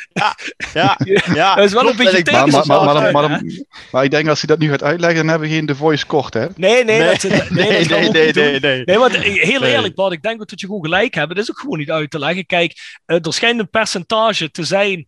[0.74, 0.98] Ja,
[1.34, 1.56] ja.
[1.56, 3.42] Dat is wel een beetje En ik- Maar, maar, maar, maar,
[3.92, 6.06] Ja, ik denk als hij dat nu gaat uitleggen, dan hebben we geen The Voice
[6.06, 6.46] kort, hè?
[6.56, 8.82] Nee, nee, dat, nee, nee, dat nee, nee, nee, nee.
[8.86, 11.30] Nee, want eh, heel eerlijk, Bart, ik denk dat je gewoon gelijk hebt.
[11.30, 12.46] Dat is ook gewoon niet uit te leggen.
[12.46, 15.08] Kijk, eh, er schijnt een percentage te zijn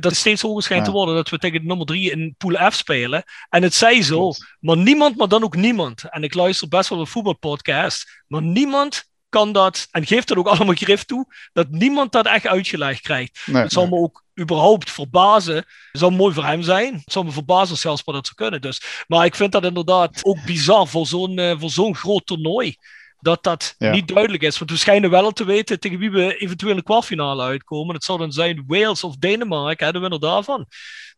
[0.00, 0.90] dat het steeds hoger schijnt Ja.
[0.90, 3.22] te worden dat we tegen de nummer 3 in Pool F spelen.
[3.48, 4.56] En het zij zo, Klopt.
[4.60, 6.02] maar niemand, maar dan ook niemand.
[6.10, 10.46] En ik luister best wel een voetbalpodcast, maar niemand kan dat, en geeft er ook
[10.46, 13.42] allemaal grif toe, dat niemand dat echt uitgelegd krijgt.
[13.46, 15.54] Nee, Het zal me ook überhaupt verbazen.
[15.56, 16.94] Het zou mooi voor hem zijn.
[16.94, 18.60] Het zou me verbazen zelfs wat dat zou kunnen.
[18.60, 19.04] Dus.
[19.06, 22.76] Maar ik vind dat inderdaad ook bizar voor zo'n eh, voor zo'n groot toernooi.
[23.24, 23.90] Dat dat Ja.
[23.90, 24.58] niet duidelijk is.
[24.58, 27.94] Want we schijnen wel te weten tegen wie we eventueel in de kwartfinale uitkomen.
[27.94, 30.66] Het zou dan zijn Wales of Denemarken, hè, de winnaar daarvan.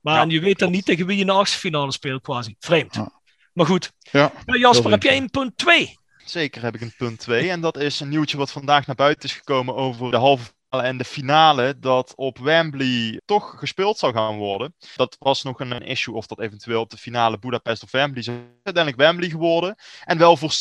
[0.00, 2.22] Maar Ja, en je weet dan niet tegen wie je in de achtste finale speelt,
[2.22, 2.54] quasi.
[2.58, 2.94] Vreemd.
[2.94, 3.12] Ja.
[3.52, 3.92] Maar goed.
[4.10, 5.98] Ja, Nou, Jasper, heb jij een punt 2?
[6.24, 7.50] Zeker heb ik een punt 2.
[7.50, 10.88] En dat is een nieuwtje wat vandaag naar buiten is gekomen over de halve finale
[10.88, 11.76] en de finale.
[11.80, 14.74] Dat op Wembley toch gespeeld zou gaan worden.
[14.96, 18.22] Dat was nog een, een issue of dat eventueel op de finale Budapest of Wembley
[18.22, 19.74] zou uiteindelijk Wembley geworden.
[20.04, 20.52] En wel voor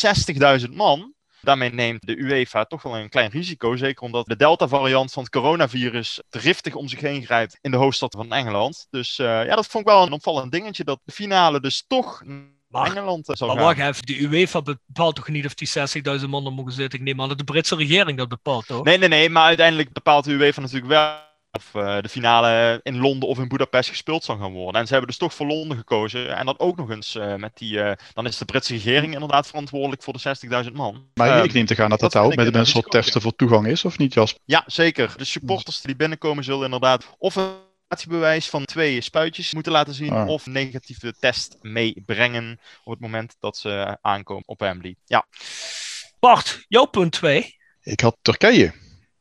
[0.60, 1.14] 60.000 man.
[1.46, 3.76] Daarmee neemt de UEFA toch wel een klein risico.
[3.76, 8.16] Zeker omdat de Delta-variant van het coronavirus driftig om zich heen grijpt in de hoofdstad
[8.16, 8.88] van Engeland.
[8.90, 10.84] Dus eh, ja, dat vond ik wel een opvallend dingetje.
[10.84, 12.24] Dat de finale dus toch
[12.70, 15.70] Maar- Engeland eh, zou Maar wacht even, de UEFA bepaalt toch niet of die
[16.20, 17.00] 60.000 man er mogen zitten?
[17.00, 18.84] Ik neem aan dat de Britse regering dat bepaalt, toch?
[18.84, 21.24] Nee, nee, nee, maar uiteindelijk bepaalt de UEFA natuurlijk wel
[21.56, 24.82] of eh, de finale in Londen of in Budapest gespeeld zou gaan worden.
[24.82, 26.36] En ze hebben dus toch voor Londen gekozen.
[26.38, 27.82] En dat ook nog eens eh, met die.
[27.82, 30.20] eh, dan is de Britse regering inderdaad verantwoordelijk voor de
[30.66, 31.08] 60.000 man.
[31.14, 33.36] Maar Ehm, ik neem te gaan dat dat, dat ook met soort risico, testen voor
[33.36, 34.42] toegang is, of niet, Jasper?
[34.46, 35.14] ja, zeker.
[35.18, 37.54] De supporters die binnenkomen zullen inderdaad of een
[38.08, 40.12] bewijs van twee spuitjes moeten laten zien.
[40.12, 40.28] Ah.
[40.28, 44.96] Of negatieve test meebrengen op het moment dat ze aankomen op Wembley.
[45.06, 45.26] Ja,
[46.20, 47.56] Bart, jouw punt 2.
[47.82, 48.74] Ik had Turkije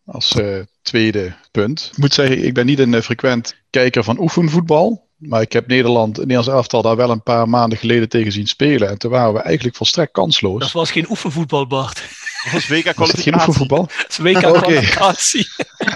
[0.04, 1.88] als eh, tweede punt.
[1.92, 5.04] Ik moet zeggen, ik ben niet een eh, frequent kijker van oefenvoetbal.
[5.16, 8.46] Maar ik heb Nederland, het Nederlands elftal, daar wel een paar maanden geleden tegen zien
[8.46, 8.88] spelen.
[8.88, 10.60] En toen waren we eigenlijk volstrekt kansloos.
[10.60, 12.02] Dat was geen oefenvoetbal, Bart.
[12.44, 13.86] dat was WK Was het geen oefenvoetbal?
[13.96, 15.48] Dat is WK-kwalificatie.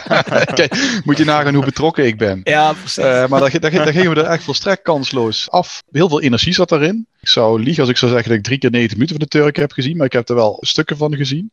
[0.55, 2.41] Kijk, moet je nagaan hoe betrokken ik ben.
[2.45, 2.97] Ja, precies.
[2.97, 5.83] Eh, maar daar, daar, daar gingen we er echt volstrekt kansloos af.
[5.91, 7.07] Heel veel energie zat daarin.
[7.21, 9.39] Ik zou liegen als ik zou zeggen dat ik drie keer 90 minuten van de
[9.39, 9.97] Turken heb gezien.
[9.97, 11.51] Maar ik heb er wel stukken van gezien.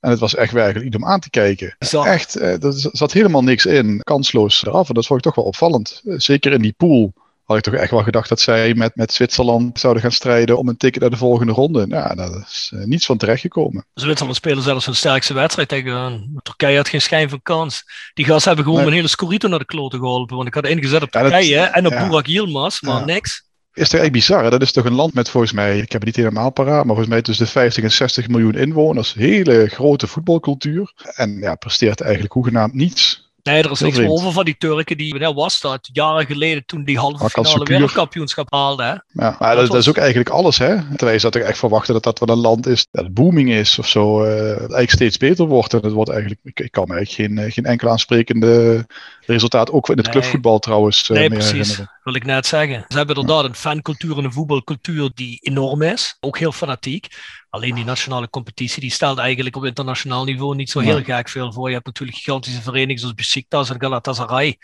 [0.00, 1.74] En het was echt werkelijk iets om aan te kijken.
[1.78, 2.06] Bizar.
[2.06, 4.00] Echt, eh, er zat helemaal niks in.
[4.02, 4.88] Kansloos eraf.
[4.88, 6.02] En dat vond ik toch wel opvallend.
[6.04, 7.12] Eh, Zeker in die pool
[7.44, 10.68] had ik toch echt wel gedacht dat zij met, met Zwitserland zouden gaan strijden om
[10.68, 11.86] een ticket naar de volgende ronde.
[11.86, 13.84] Nou, daar is eh, niets van terechtgekomen.
[13.94, 16.30] Zwitserland spelen zelfs hun sterkste wedstrijd tegen.
[16.42, 17.82] Turkije had geen schijn van kans.
[18.14, 18.88] Die gasten hebben gewoon Nee.
[18.90, 20.36] een hele Scorito naar de kloten geholpen.
[20.36, 22.06] Want ik had ingezet op Ja, dat- Turkije en op ja.
[22.06, 23.04] Burak Yilmaz, maar Ja.
[23.04, 23.44] niks.
[23.76, 24.50] Is toch echt bizar?
[24.50, 26.94] Dat is toch een land met volgens mij, ik heb het niet helemaal paraat, maar
[26.94, 29.14] volgens mij tussen de 50 en 60 miljoen inwoners.
[29.14, 30.92] Hele grote voetbalcultuur.
[31.14, 33.25] En ja, presteert eigenlijk hoegenaamd niets.
[33.46, 34.96] Nee, er is niks meer over van die Turken.
[34.96, 35.88] Die, wanneer was dat?
[35.92, 38.86] Jaren geleden toen die halve finale wereldkampioenschap haalden.
[38.86, 38.92] Hè?
[38.92, 40.76] Ja, maar Dat dat, dat is ook eigenlijk alles, hè?
[40.88, 43.78] Terwijl je zou toch echt verwachten dat dat wel een land is dat booming is
[43.78, 44.22] of zo.
[44.24, 45.72] eh, dat eigenlijk steeds beter wordt.
[45.74, 48.86] En het wordt eigenlijk, ik, ik kan me eigenlijk geen, eh, geen enkel aansprekende
[49.26, 50.14] resultaat, ook in het Nee.
[50.14, 51.50] clubvoetbal trouwens, eh, Nee, precies.
[51.52, 51.90] herinneren.
[52.02, 52.84] Wil ik net zeggen.
[52.88, 56.16] Ze hebben inderdaad een fancultuur en een voetbalcultuur die enorm is.
[56.20, 57.06] Ook heel fanatiek.
[57.50, 61.52] Alleen die nationale competitie die stelt eigenlijk op internationaal niveau niet zo heel gek veel
[61.52, 61.68] voor.
[61.68, 64.58] Je hebt natuurlijk gigantische verenigingen zoals Besiktas en Galatasaray.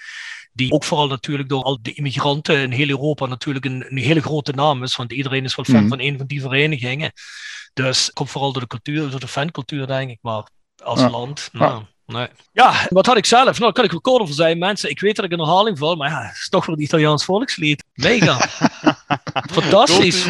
[0.53, 4.21] Die ook vooral natuurlijk door al de immigranten in heel Europa natuurlijk een, een hele
[4.23, 4.97] grote naam is.
[4.97, 5.89] Want iedereen is wel fan Mhm.
[5.89, 7.13] van een van die verenigingen.
[7.75, 10.19] Dus het komt vooral door de cultuur, door de fancultuur denk ik.
[10.21, 10.47] Maar
[10.85, 11.11] als Ja.
[11.11, 12.27] land, nou, nee.
[12.53, 13.45] Ja, wat had ik zelf?
[13.45, 14.91] Nou, daar kan ik wel kort over zijn, mensen.
[14.91, 17.25] Ik weet dat ik in herhaling val, maar ja, het is toch weer een Italiaans
[17.25, 17.85] volkslied.
[17.95, 18.39] Mega.
[19.53, 20.27] Fantastisch.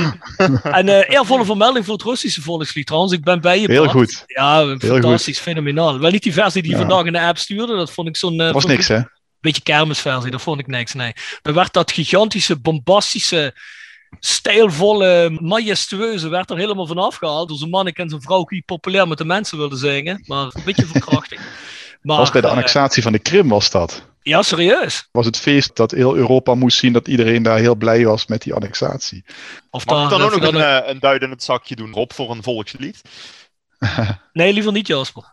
[0.63, 3.13] En eh eervolle vermelding voor het Russische volkslied trouwens.
[3.13, 3.67] Ik ben bij je.
[3.71, 3.91] Heel Bart.
[3.97, 4.23] goed.
[4.27, 5.99] Ja, fantastisch, fenomenaal.
[5.99, 6.83] Wel niet die versie die je Ja.
[6.87, 7.77] vandaag in de app stuurde.
[7.77, 8.41] Dat vond ik zo'n...
[8.41, 8.97] eh, was niks, hè?
[8.97, 9.09] een
[9.41, 10.31] beetje kermisversie.
[10.31, 11.13] Dat vond ik niks, nee.
[11.43, 13.55] Dan werd dat gigantische, bombastische,
[14.21, 17.49] stijlvolle, majestueuze werd er helemaal van afgehaald.
[17.49, 20.23] Door zijn manneke en zijn vrouw die populair met de mensen wilden zingen.
[20.27, 21.41] Maar een beetje verkrachting.
[22.03, 24.03] Maar, was bij de eh, annexatie van de Krim was dat.
[24.23, 25.09] ja, serieus.
[25.13, 28.43] Was het feest dat heel Europa moest zien dat iedereen daar heel blij was met
[28.43, 29.25] die annexatie.
[29.71, 31.93] Of Mag ik dan daar- ook nog een, eh, een duit in het zakje doen,
[31.93, 33.01] Rob, voor een volkslied?
[34.33, 35.25] Nee, liever niet, Jasper.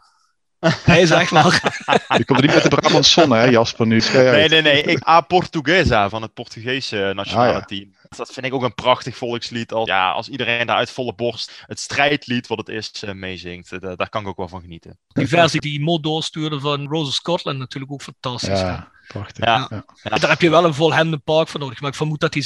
[0.83, 1.51] Hij is echt wel.
[2.17, 4.01] Je komt er niet met de Brabants zon, hè, Jasper, nu.
[4.13, 4.81] Nee, nee, nee.
[4.83, 7.61] Ik, A Portuguesa van het Portugese nationale Ah, ja.
[7.65, 7.95] team.
[8.17, 9.71] Dat vind ik ook een prachtig volkslied.
[9.71, 13.71] Als, ja, als iedereen daar uit volle borst het strijdlied wat het is eh, meezingt.
[13.71, 14.97] Eh, daar kan ik ook wel van genieten.
[15.07, 18.59] Die versie die Mo doorstuurde van Rose of Scotland natuurlijk ook fantastisch.
[18.59, 19.45] Ja, prachtig.
[19.45, 19.67] Ja.
[19.69, 19.83] Ja.
[20.03, 20.17] Ja.
[20.17, 21.81] Daar heb je wel een vol Hamden Park voor nodig.
[21.81, 22.43] Maar ik vermoed dat die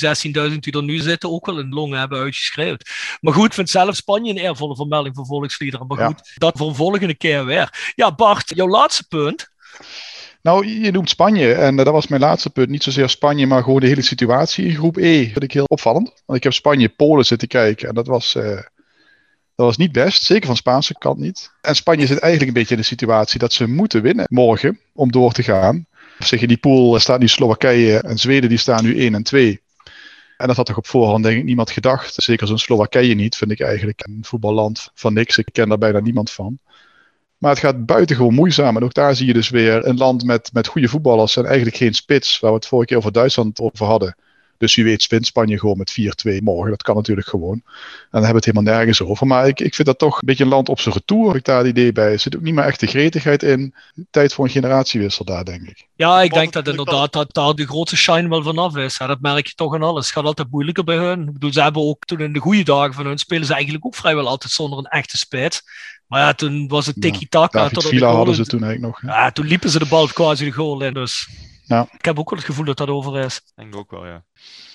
[0.52, 2.90] 16.000 die er nu zitten ook wel in de longen hebben uitgeschreeuwd.
[3.22, 5.88] Maar goed, ik vind zelf Spanje een eervolle vermelding voor volksliederen.
[5.88, 6.06] Maar Ja.
[6.06, 7.92] goed, dat voor een volgende keer weer.
[7.96, 9.52] Ja, Bart, jouw laatste punt.
[10.44, 11.54] Nou, je noemt Spanje.
[11.54, 12.70] En eh, dat was mijn laatste punt.
[12.70, 15.24] Niet zozeer Spanje, maar gewoon de hele situatie in groep E.
[15.24, 16.08] vind ik heel opvallend.
[16.26, 17.88] Want ik heb Spanje-Polen zitten kijken.
[17.88, 18.56] En dat was, eh,
[19.56, 20.24] dat was niet best.
[20.24, 21.52] Zeker van Spaanse kant niet.
[21.62, 25.12] En Spanje zit eigenlijk een beetje in de situatie dat ze moeten winnen morgen om
[25.12, 25.86] door te gaan.
[26.20, 29.62] Zeg je, die pool staat nu Slowakije en Zweden, die staan nu 1 en 2.
[30.38, 32.14] En dat had toch op voorhand denk ik niemand gedacht.
[32.24, 35.38] Zeker zo'n Slowakije niet, vind ik eigenlijk een voetballand van niks.
[35.38, 36.60] Ik ken daar bijna niemand van.
[37.44, 38.76] Maar het gaat buitengewoon moeizaam.
[38.76, 41.76] En ook daar zie je dus weer een land met, met goede voetballers en eigenlijk
[41.76, 42.40] geen spits.
[42.40, 44.16] Waar we het vorige keer over Duitsland over hadden.
[44.64, 45.96] Dus wie weet wint Spanje gewoon met
[46.40, 46.70] 4-2 morgen.
[46.70, 47.62] Dat kan natuurlijk gewoon.
[47.64, 47.64] En
[48.12, 49.28] dan hebben we het helemaal nergens over.
[49.28, 51.28] Maar ik, ik vind dat toch een beetje een land op zijn retour.
[51.28, 52.12] Heb ik daar het idee bij.
[52.12, 53.74] Er zit ook niet meer echt de gretigheid in.
[54.10, 55.88] Tijd voor een generatiewissel daar, denk ik.
[55.96, 58.98] Ja, ik denk dat inderdaad dat daar de grootste shine wel vanaf is.
[58.98, 60.06] Ja, dat merk je toch aan alles.
[60.06, 61.22] Het gaat altijd moeilijker bij hun.
[61.28, 63.86] Ik bedoel, ze hebben ook toen in de goede dagen van hun spelen ze eigenlijk
[63.86, 65.62] ook vrijwel altijd zonder een echte spits.
[66.08, 67.70] Maar ja, toen was het Ja, tiki-taka.
[67.70, 69.14] De Villa hadden ze toen eigenlijk nog.
[69.14, 69.20] hè.
[69.20, 70.94] Ja, toen liepen ze de bal quasi de goal in.
[70.94, 71.28] Dus
[71.66, 71.88] Ja.
[71.98, 73.42] ik heb ook wel het gevoel dat dat over is.
[73.56, 74.24] Denk ik ook wel, ja.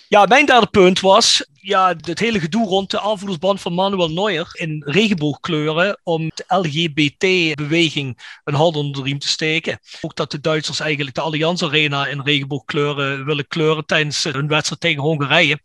[0.08, 4.48] Ja, mijn derde punt was ja, het hele gedoe rond de aanvoerdersband van Manuel Neuer
[4.52, 9.78] in regenboogkleuren om de LGBT-beweging een hand onder de riem te steken.
[10.00, 14.80] Ook dat de Duitsers eigenlijk de Allianz Arena in regenboogkleuren willen kleuren tijdens hun wedstrijd
[14.80, 15.60] tegen Hongarije.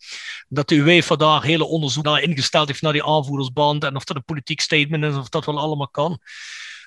[0.48, 4.16] Dat de UEFA daar hele onderzoek naar ingesteld heeft naar die aanvoerdersband en of dat
[4.16, 6.20] een politiek statement is of dat wel allemaal kan.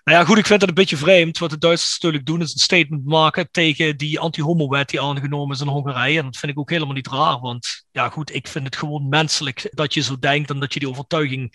[0.07, 1.39] Nou ja, goed, ik vind het een beetje vreemd.
[1.39, 5.61] Wat de Duitsers natuurlijk doen, is een statement maken tegen die anti-homo-wet die aangenomen is
[5.61, 6.19] in Hongarije.
[6.19, 7.41] En dat vind ik ook helemaal niet raar.
[7.41, 10.79] Want ja, goed, ik vind het gewoon menselijk dat je zo denkt en dat je
[10.79, 11.53] die overtuiging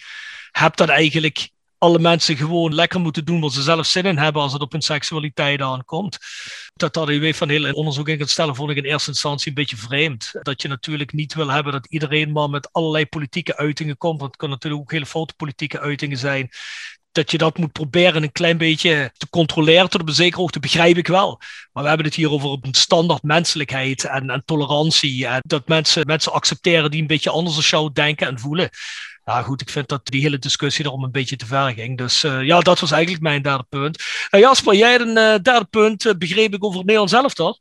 [0.52, 4.42] hebt dat eigenlijk alle mensen gewoon lekker moeten doen wat ze zelf zin in hebben
[4.42, 6.18] als het op hun seksualiteit aankomt.
[6.74, 9.48] Dat daar de UEFA een heel onderzoek in gaat stellen, vond ik in eerste instantie
[9.48, 10.30] een beetje vreemd.
[10.42, 14.20] Dat je natuurlijk niet wil hebben dat iedereen maar met allerlei politieke uitingen komt.
[14.20, 16.50] Want het kan natuurlijk ook hele foute politieke uitingen zijn
[17.12, 20.60] dat je dat moet proberen een klein beetje te controleren tot op een zekere hoogte,
[20.60, 21.42] begrijp ik wel.
[21.72, 25.28] Maar we hebben het hier over een standaard menselijkheid en, en tolerantie.
[25.28, 28.70] En dat mensen, mensen accepteren die een beetje anders als jou denken en voelen.
[29.26, 31.98] Ja, goed, ik vind dat die hele discussie erom een beetje te ver ging.
[31.98, 34.04] Dus uh, ja, dat was eigenlijk mijn derde punt.
[34.32, 37.60] Uh, Jasper, jij een derde punt, begreep ik, over het Nederlands elftal.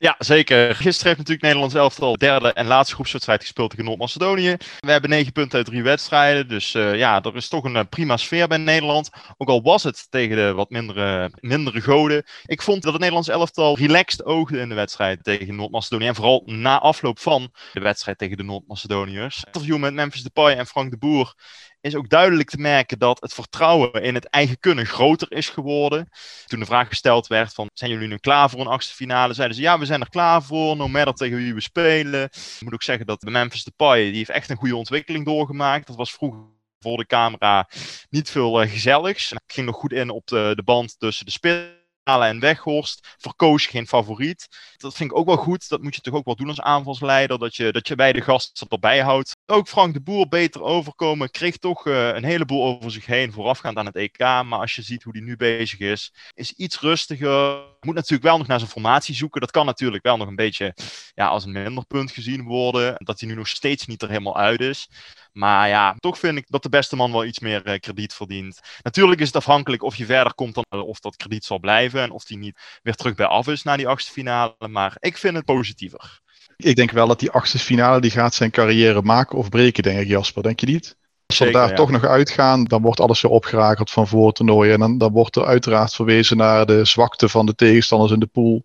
[0.00, 0.74] Ja, zeker.
[0.74, 4.56] Gisteren heeft natuurlijk Nederlands elftal derde en laatste groepswedstrijd gespeeld tegen Noord-Macedonië.
[4.80, 6.48] We hebben negen punten uit drie wedstrijden.
[6.48, 9.10] Dus uh, ja, er is toch een uh, prima sfeer bij Nederland.
[9.36, 12.24] Ook al was het tegen de wat mindere, mindere goden.
[12.46, 16.06] Ik vond dat het Nederlands elftal relaxed oogde in de wedstrijd tegen Noord-Macedonië.
[16.06, 19.44] En vooral na afloop van de wedstrijd tegen de Noord-Macedoniërs.
[19.44, 21.34] Interview met Memphis Depay en Frank de Boer
[21.80, 26.08] is ook duidelijk te merken dat het vertrouwen in het eigen kunnen groter is geworden.
[26.46, 29.34] Toen de vraag gesteld werd van, zijn jullie nu klaar voor een achtste finale?
[29.34, 32.24] Zeiden ze, ja, we zijn er klaar voor, no matter tegen wie we spelen.
[32.24, 35.86] Ik moet ook zeggen dat de Memphis Depay, die heeft echt een goede ontwikkeling doorgemaakt.
[35.86, 36.40] Dat was vroeger
[36.80, 37.68] voor de camera
[38.10, 39.30] niet veel uh, gezelligs.
[39.30, 41.77] Het ging nog goed in op de, de band tussen de spits
[42.08, 44.48] en Weghorst verkoos geen favoriet.
[44.76, 45.68] Dat vind ik ook wel goed.
[45.68, 47.38] Dat moet je toch ook wel doen als aanvalsleider.
[47.38, 49.36] Dat je, dat je bij de gasten erbij houdt.
[49.46, 51.30] Ook Frank de Boer beter overkomen.
[51.30, 54.18] Kreeg toch eh, een heleboel over zich heen voorafgaand aan het EK.
[54.18, 57.66] Maar als je ziet hoe hij nu bezig is, is iets rustiger.
[57.80, 59.40] Moet natuurlijk wel nog naar zijn formatie zoeken.
[59.40, 60.74] Dat kan natuurlijk wel nog een beetje
[61.14, 62.94] ja, als een minderpunt gezien worden.
[62.98, 64.88] Dat hij nu nog steeds niet er helemaal uit is.
[65.32, 68.60] Maar ja, toch vind ik dat de beste man wel iets meer eh, krediet verdient.
[68.82, 72.02] Natuurlijk is het afhankelijk of je verder komt dan eh, of dat krediet zal blijven.
[72.02, 74.54] En of die niet weer terug bij af is na die achtste finale.
[74.68, 76.20] Maar ik vind het positiever.
[76.56, 80.00] Ik denk wel dat die achtste finale die gaat zijn carrière maken of breken, denk
[80.00, 80.42] ik Jasper.
[80.42, 80.96] Denk je niet?
[81.28, 81.76] Als we Zeker, daar ja.
[81.76, 84.72] toch nog uitgaan, dan wordt alles weer opgerakeld van voor het toernooi.
[84.72, 88.26] En dan, dan wordt er uiteraard verwezen naar de zwakte van de tegenstanders in de
[88.26, 88.64] pool.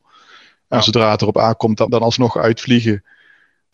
[0.68, 0.82] En Ja.
[0.84, 3.04] zodra het erop aankomt, dan, dan alsnog uitvliegen.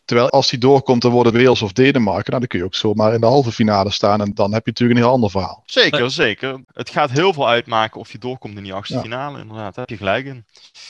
[0.10, 2.26] Terwijl als die doorkomt, dan wordt het Wales of Denemarken.
[2.32, 4.22] Nou, dan kun je ook zomaar in de halve finale staan.
[4.22, 5.64] En dan heb je natuurlijk een heel ander verhaal.
[5.66, 6.64] Zeker, zeker.
[6.74, 9.02] Het gaat heel veel uitmaken of je doorkomt in die achtste Ja.
[9.02, 9.40] finale.
[9.40, 10.46] Inderdaad, daar heb je gelijk in.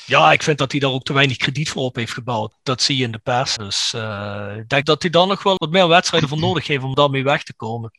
[0.05, 2.53] Ja, ik vind dat hij daar ook te weinig krediet voor op heeft gebouwd.
[2.63, 3.57] Dat zie je in de pers.
[3.57, 6.83] Dus eh, ik denk dat hij dan nog wel wat meer wedstrijden voor nodig heeft
[6.83, 7.91] om daarmee weg te komen.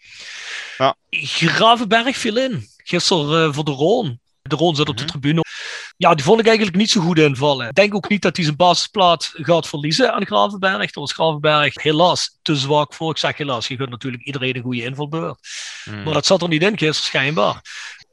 [0.78, 0.94] Ja.
[1.11, 2.66] Gravenberg viel in.
[2.76, 4.18] Gisteren eh, voor de Roon.
[4.42, 5.11] De Roon zit op de Mhm.
[5.12, 5.44] tribune.
[6.00, 7.68] Ja, die vond ik eigenlijk niet zo goed invallen.
[7.68, 10.76] Ik denk ook niet dat hij zijn basisplaats gaat verliezen aan Gravenberg.
[10.76, 13.10] Daar was Gravenberg helaas te zwak voor.
[13.10, 15.38] Ik zeg helaas, je kunt natuurlijk iedereen een goede invalbeurt.
[15.84, 16.02] Hmm.
[16.02, 17.60] Maar dat zat er niet in gisteren schijnbaar.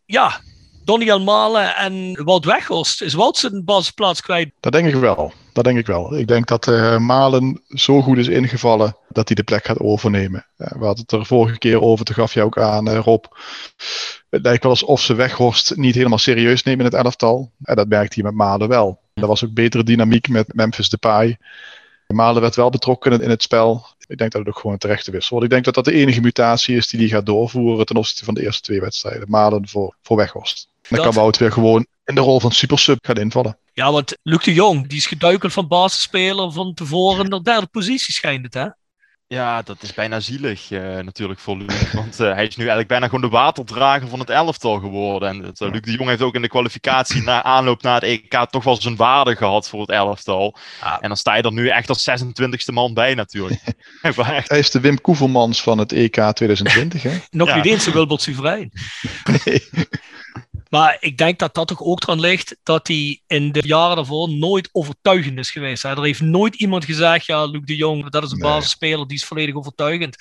[0.05, 0.41] Ja,
[0.83, 3.01] Donny Malen en Wout Weghorst.
[3.01, 4.51] Is Wout zijn basisplaats kwijt?
[4.59, 5.33] Dat denk ik wel.
[5.57, 6.17] Dat denk ik wel.
[6.17, 10.45] Ik denk dat eh, Malen zo goed is ingevallen dat hij de plek gaat overnemen.
[10.57, 13.25] Eh, we hadden het er vorige keer over, toen gaf je ook aan, eh, Rob.
[14.29, 17.51] Het lijkt wel alsof ze Weghorst niet helemaal serieus nemen in het elftal.
[17.63, 18.99] En dat merkte hij met Malen wel.
[19.13, 21.37] Er was ook betere dynamiek met Memphis Depay.
[22.07, 23.85] Malen werd wel betrokken in het spel.
[24.07, 25.45] Ik denk dat het ook gewoon een terechte wissel wordt.
[25.45, 28.33] Ik denk dat dat de enige mutatie is die hij gaat doorvoeren ten opzichte van
[28.33, 29.29] de eerste twee wedstrijden.
[29.29, 30.67] Malen voor, voor Weghorst.
[30.73, 33.57] En dan Dat- kan Wout weer gewoon in de rol van supersub gaan invallen.
[33.73, 38.13] Ja, want Luc de Jong, die is geduikeld van basisspeler van tevoren de derde positie
[38.13, 38.67] schijnt het, hè?
[39.29, 41.91] Ja, dat is bijna zielig eh, natuurlijk voor Luc.
[41.93, 45.29] Want eh, hij is nu eigenlijk bijna gewoon de waterdrager van het elftal geworden.
[45.29, 48.03] En het, eh, Luc de Jong heeft ook in de kwalificatie na aanloop naar het
[48.03, 50.57] EK toch wel zijn waarde gehad voor het elftal.
[50.81, 50.99] Ja.
[51.01, 53.61] En dan sta je er nu echt als 26e man bij natuurlijk.
[54.47, 57.17] Hij is de Wim Koevermans van het EK 2020, hè?
[57.29, 57.55] Nog Ja.
[57.55, 58.71] niet eens een Wilbert Soeverein.
[59.45, 59.63] Nee.
[60.69, 64.29] Maar ik denk dat dat toch ook eraan ligt dat hij in de jaren daarvoor
[64.29, 65.83] nooit overtuigend is geweest.
[65.83, 65.89] Hè?
[65.89, 68.51] Er heeft nooit iemand gezegd, ja, Luc de Jong, dat is een Nee.
[68.51, 70.15] basisspeler, die is volledig overtuigend.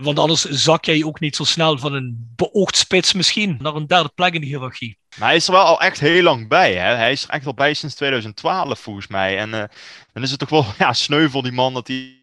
[0.00, 3.86] Want anders zak jij ook niet zo snel van een beoogd spits misschien naar een
[3.86, 4.98] derde plek in de hiërarchie.
[5.18, 6.74] maar hij is er wel al echt heel lang bij.
[6.74, 6.94] Hè?
[6.94, 9.38] Hij is er echt al bij sinds 2012 volgens mij.
[9.38, 9.64] En eh,
[10.12, 12.18] dan is het toch wel ja, sneu voor die man dat hij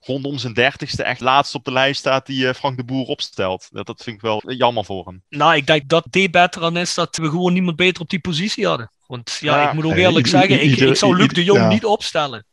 [0.00, 3.68] rondom zijn dertigste echt laatst op de lijst staat die eh, Frank de Boer opstelt.
[3.70, 5.22] Dat, dat vind ik wel jammer voor hem.
[5.28, 8.20] Nou, ik denk dat D beter aan is dat we gewoon niemand beter op die
[8.20, 8.90] positie hadden.
[9.06, 11.68] Want ja, Ja, ik moet ook nee, eerlijk zeggen, ik, zou Luc de Jong ja.
[11.68, 12.46] niet opstellen.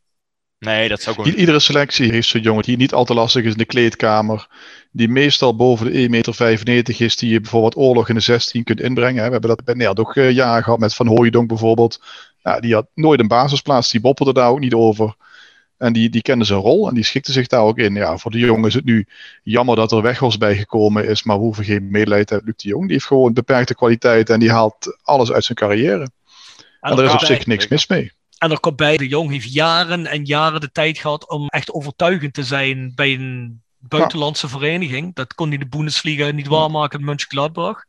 [0.60, 1.40] Nee, dat zou I- gewoon...
[1.40, 4.48] iedere selectie heeft zo'n jongen die niet al te lastig is in de kleedkamer.
[4.92, 6.24] Die meestal boven de
[6.58, 7.16] 1,95 meter is.
[7.16, 9.22] Die je bijvoorbeeld oorlog in de 16 kunt inbrengen.
[9.22, 9.26] Hè.
[9.26, 12.02] We hebben dat bij Nerd ook eh, jaren gehad met Van Hooijdonk bijvoorbeeld.
[12.44, 13.92] Nou, die had nooit een basisplaats.
[13.92, 15.16] Die bopperde daar ook niet over.
[15.78, 17.96] En die, die kende zijn rol en die schikte zich daar ook in.
[17.96, 19.08] Ja, voor de jongen is het nu
[19.44, 21.24] jammer dat er Weghorst bijgekomen is.
[21.24, 22.52] Maar we hoeven geen medelijden te hebben.
[22.56, 24.30] Luc de Jong die heeft gewoon beperkte kwaliteit.
[24.30, 26.02] En die haalt alles uit zijn carrière.
[26.02, 26.12] En
[26.92, 28.12] En daar is er op zich bij- niks mis mee.
[28.38, 31.72] En er komt bij, de Jong heeft jaren en jaren de tijd gehad om echt
[31.72, 35.16] overtuigend te zijn bij een buitenlandse vereniging.
[35.16, 37.84] Dat kon hij de Bundesliga niet waarmaken in Mönchengladbach.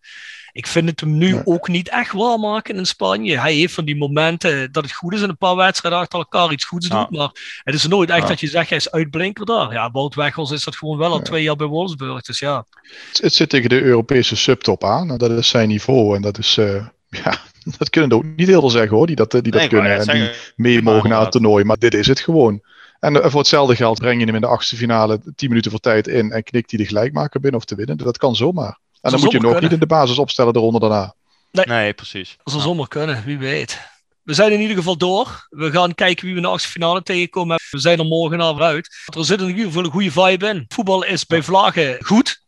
[0.57, 3.39] Ik vind het hem nu ook niet echt waarmaken in Spanje.
[3.41, 6.53] Hij heeft van die momenten dat het goed is en een paar wedstrijden achter elkaar
[6.53, 7.01] iets goeds Ja.
[7.01, 7.19] doet.
[7.19, 7.31] Maar
[7.63, 8.27] het is nooit echt Ja.
[8.29, 9.73] dat je zegt, hij is uitblinker daar.
[9.73, 11.23] Ja, Wout Weghorst is dat gewoon wel al Ja.
[11.23, 12.23] twee jaar bij Wolfsburg.
[12.23, 12.65] Dus ja,
[13.09, 15.11] Het, het zit tegen de Europese subtop aan.
[15.11, 16.17] En dat is zijn niveau.
[16.17, 16.57] En dat is.
[16.59, 16.87] eh,
[17.25, 17.35] ja,
[17.79, 19.07] dat kunnen ook niet heel veel zeggen hoor.
[19.07, 19.99] Die dat, die dat Nee, kunnen.
[20.07, 21.65] En die mee mogen naar het toernooi.
[21.65, 22.61] Maar dit is het gewoon.
[23.01, 25.81] En eh, voor hetzelfde geld breng je hem in de achtste finale 10 minuten voor
[25.81, 26.31] tijd in.
[26.33, 27.97] En knikt hij de gelijkmaker binnen of te winnen.
[27.97, 28.79] Dat kan zomaar.
[29.01, 31.15] En dan moet je hem zomaar ook niet in de basis opstellen eronder daarna.
[31.51, 32.37] Nee, precies.
[32.43, 33.81] dat zou zomaar kunnen, wie weet.
[34.23, 35.47] We zijn in ieder geval door.
[35.49, 37.59] We gaan kijken wie we in de achtste finale tegenkomen.
[37.71, 38.97] We zijn er morgenavond uit.
[39.17, 40.65] Er zit in ieder geval een goede vibe in.
[40.69, 42.43] Voetbal is bij Vlagen goed.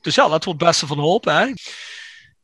[0.00, 1.34] Dus ja, laten we het beste van hopen.
[1.34, 1.52] Hè?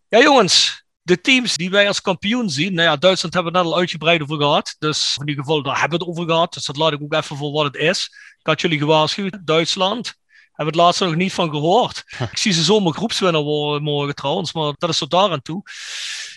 [0.09, 0.85] Ja, jongens.
[1.03, 2.75] De teams die wij als kampioen zien.
[2.75, 4.77] Nou ja, Duitsland hebben we net al uitgebreid over gehad.
[4.79, 6.53] Dus in ieder geval, daar hebben we het over gehad.
[6.53, 8.11] Dus dat laat ik ook even voor wat het is.
[8.39, 9.39] Ik had jullie gewaarschuwd.
[9.45, 10.15] Duitsland.
[10.57, 12.05] Hebben we het laatste nog niet van gehoord.
[12.33, 14.53] Ik zie ze zomaar groepswinnaar worden morgen trouwens.
[14.53, 15.63] Maar dat is tot daar aan toe.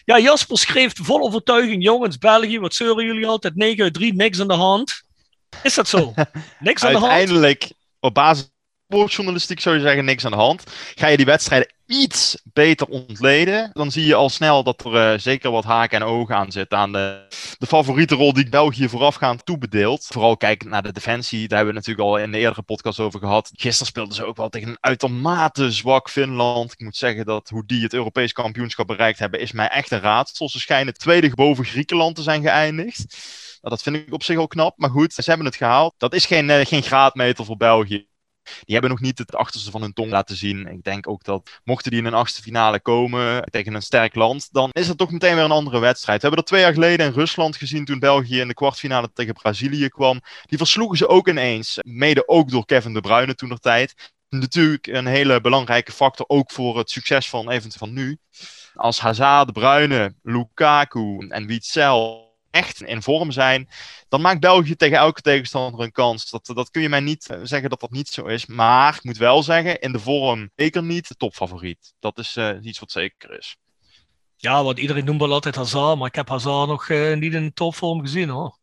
[0.06, 1.84] Ja, Jasper schreef vol overtuiging.
[1.84, 3.56] Jongens, België, wat zeuren jullie altijd?
[3.56, 5.04] 9 uit 3, niks aan de hand.
[5.64, 6.14] Is dat zo?
[6.60, 7.12] Niks aan de hand?
[7.12, 8.50] Uiteindelijk, op basis
[8.90, 10.64] sportjournalistiek zou je zeggen niks aan de hand.
[10.96, 15.20] Ga je die wedstrijden iets beter ontleden, dan zie je al snel dat er eh,
[15.20, 17.28] zeker wat haken en ogen aan zitten aan de,
[17.58, 20.06] de favoriete rol die België voorafgaand toebedeelt.
[20.06, 23.20] Vooral kijkend naar de defensie, daar hebben we natuurlijk al in de eerdere podcast over
[23.20, 23.52] gehad.
[23.54, 26.72] Gisteren speelden ze ook wel tegen een uitermate zwak Finland.
[26.72, 30.02] Ik moet zeggen dat hoe die het Europees kampioenschap bereikt hebben, is mij echt een
[30.02, 30.50] raadsel.
[30.50, 33.06] Ze schijnen tweede boven Griekenland te zijn geëindigd.
[33.62, 35.94] Nou, dat vind ik op zich al knap, maar goed, ze hebben het gehaald.
[35.98, 38.08] Dat is geen, eh, geen graadmeter voor België.
[38.64, 40.68] Die hebben nog niet het achterste van hun tong laten zien.
[40.68, 44.48] Ik denk ook dat mochten die in een achtste finale komen tegen een sterk land,
[44.52, 46.22] dan is het toch meteen weer een andere wedstrijd.
[46.22, 49.34] We hebben dat twee jaar geleden in Rusland gezien toen België in de kwartfinale tegen
[49.34, 50.22] Brazilië kwam.
[50.46, 51.78] Die versloegen ze ook ineens.
[51.82, 54.14] Mede ook door Kevin De Bruyne toen der tijd.
[54.30, 58.18] Natuurlijk een hele belangrijke factor ook voor het succes van eventueel van nu.
[58.74, 63.70] Als Hazard, De Bruyne, Lukaku en Witzel echt in vorm zijn,
[64.10, 66.30] dan maakt België tegen elke tegenstander een kans.
[66.30, 68.46] Dat, dat kun je mij niet eh, zeggen dat dat niet zo is.
[68.46, 71.94] Maar ik moet wel zeggen, in de vorm zeker niet de topfavoriet.
[72.00, 73.58] Dat is uh, iets wat zeker is.
[74.36, 77.54] Ja, want iedereen noemt wel altijd Hazard, maar ik heb Hazard nog uh, niet in
[77.54, 78.59] topvorm gezien hoor.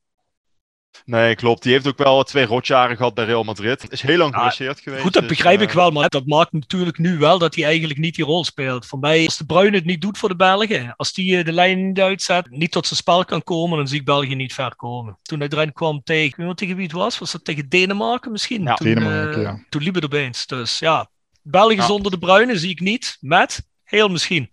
[1.05, 1.63] Nee, klopt.
[1.63, 3.87] Die heeft ook wel twee rotjaren gehad bij Real Madrid.
[3.89, 5.03] Is heel lang geblesseerd geweest.
[5.03, 5.91] Goed, dat dus, begrijp ik wel.
[5.91, 8.87] Maar dat maakt natuurlijk nu wel dat hij eigenlijk niet die rol speelt.
[8.87, 11.87] Voor mij, als de Bruin het niet doet voor de Belgen, als die de lijn
[11.87, 15.19] niet uitzet, niet tot zijn spel kan komen, dan zie ik België niet ver komen.
[15.23, 17.19] Toen hij erin kwam tegen, weet tegen wie het was?
[17.19, 18.63] Was dat tegen Denemarken misschien?
[18.63, 19.65] Ja, toen, Denemarken, uh, ja.
[19.69, 20.47] Toen liep het opeens.
[20.47, 21.11] Dus ja,
[21.43, 21.87] België ja.
[21.87, 23.17] zonder de Bruinen zie ik niet.
[23.21, 24.51] Met, heel misschien.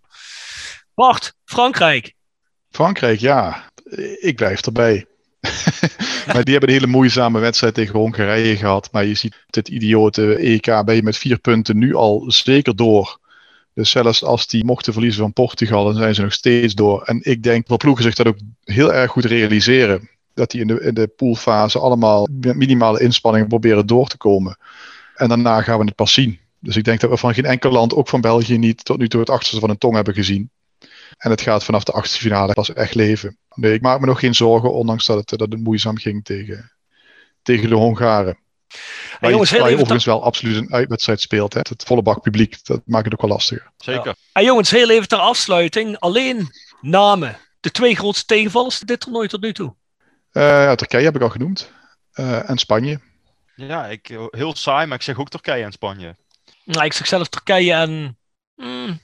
[0.93, 2.13] Bart, Frankrijk.
[2.69, 3.71] Frankrijk, ja.
[4.19, 5.05] Ik blijf erbij.
[6.33, 8.89] maar die hebben een hele moeizame wedstrijd tegen Hongarije gehad.
[8.91, 13.19] Maar je ziet dit idiote EK ben je met vier punten nu al zeker door.
[13.73, 17.01] Dus zelfs als die mochten verliezen van Portugal, dan zijn ze nog steeds door.
[17.01, 20.09] En ik denk dat ploegen zich dat ook heel erg goed realiseren.
[20.33, 24.57] Dat die in de, in de poolfase allemaal met minimale inspanningen proberen door te komen.
[25.15, 26.39] En daarna gaan we het pas zien.
[26.59, 29.07] Dus ik denk dat we van geen enkel land, ook van België niet, tot nu
[29.07, 30.49] toe het achterste van een tong hebben gezien.
[31.17, 33.37] En het gaat vanaf de achtste finale pas echt leven.
[33.53, 36.71] Nee, ik maak me nog geen zorgen, ondanks dat het, dat het moeizaam ging tegen,
[37.41, 38.37] tegen de Hongaren.
[39.19, 41.53] Waar, jongens, je, heel waar je overigens wel absoluut een uitwedstrijd speelt.
[41.53, 41.59] Hè.
[41.59, 43.71] Het volle bak publiek, dat maakt het ook wel lastiger.
[43.77, 44.05] Zeker.
[44.05, 44.15] Ja.
[44.33, 45.99] En jongens, heel even ter afsluiting.
[45.99, 46.47] Alleen
[46.81, 47.37] namen.
[47.59, 49.75] De twee grootste tegenvallers dit toernooi tot nu toe.
[50.31, 51.71] Uh, ja, Turkije heb ik al genoemd.
[52.13, 52.99] Uh, en Spanje.
[53.55, 56.15] Ja, ik, heel saai, maar ik zeg ook Turkije en Spanje.
[56.63, 58.17] Nou, ik zeg zelf Turkije en...
[58.55, 58.99] Hmm,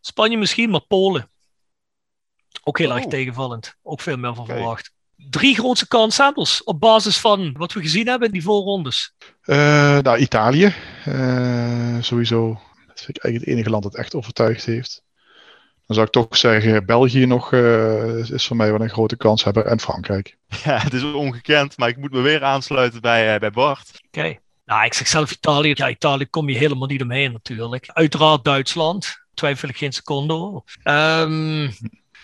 [0.00, 1.30] Spanje misschien, maar Polen.
[2.62, 2.96] Ook heel oh.
[2.96, 3.74] erg tegenvallend.
[3.82, 4.56] Ook veel meer van okay.
[4.56, 4.92] verwacht.
[5.16, 9.14] Drie grootste kanshebels op basis van wat we gezien hebben in die voorrondes.
[9.44, 10.74] Uh, nou, Italië.
[11.08, 12.48] Uh, sowieso.
[12.86, 15.02] Dat vind ik eigenlijk het enige land dat echt overtuigd heeft.
[15.86, 19.44] Dan zou ik toch zeggen, België nog uh, is voor mij wel een grote kans
[19.44, 19.66] hebben.
[19.66, 20.36] En Frankrijk.
[20.64, 23.90] Ja, het is ongekend, maar ik moet me weer aansluiten bij, bij Bart.
[24.06, 24.18] Oké.
[24.18, 24.40] Okay.
[24.64, 25.72] Nou, ik zeg zelf Italië.
[25.74, 27.90] Ja, Italië kom je helemaal niet omheen natuurlijk.
[27.92, 29.18] Uiteraard Duitsland.
[29.34, 30.62] Twijfel ik geen seconde.
[30.84, 31.72] Um,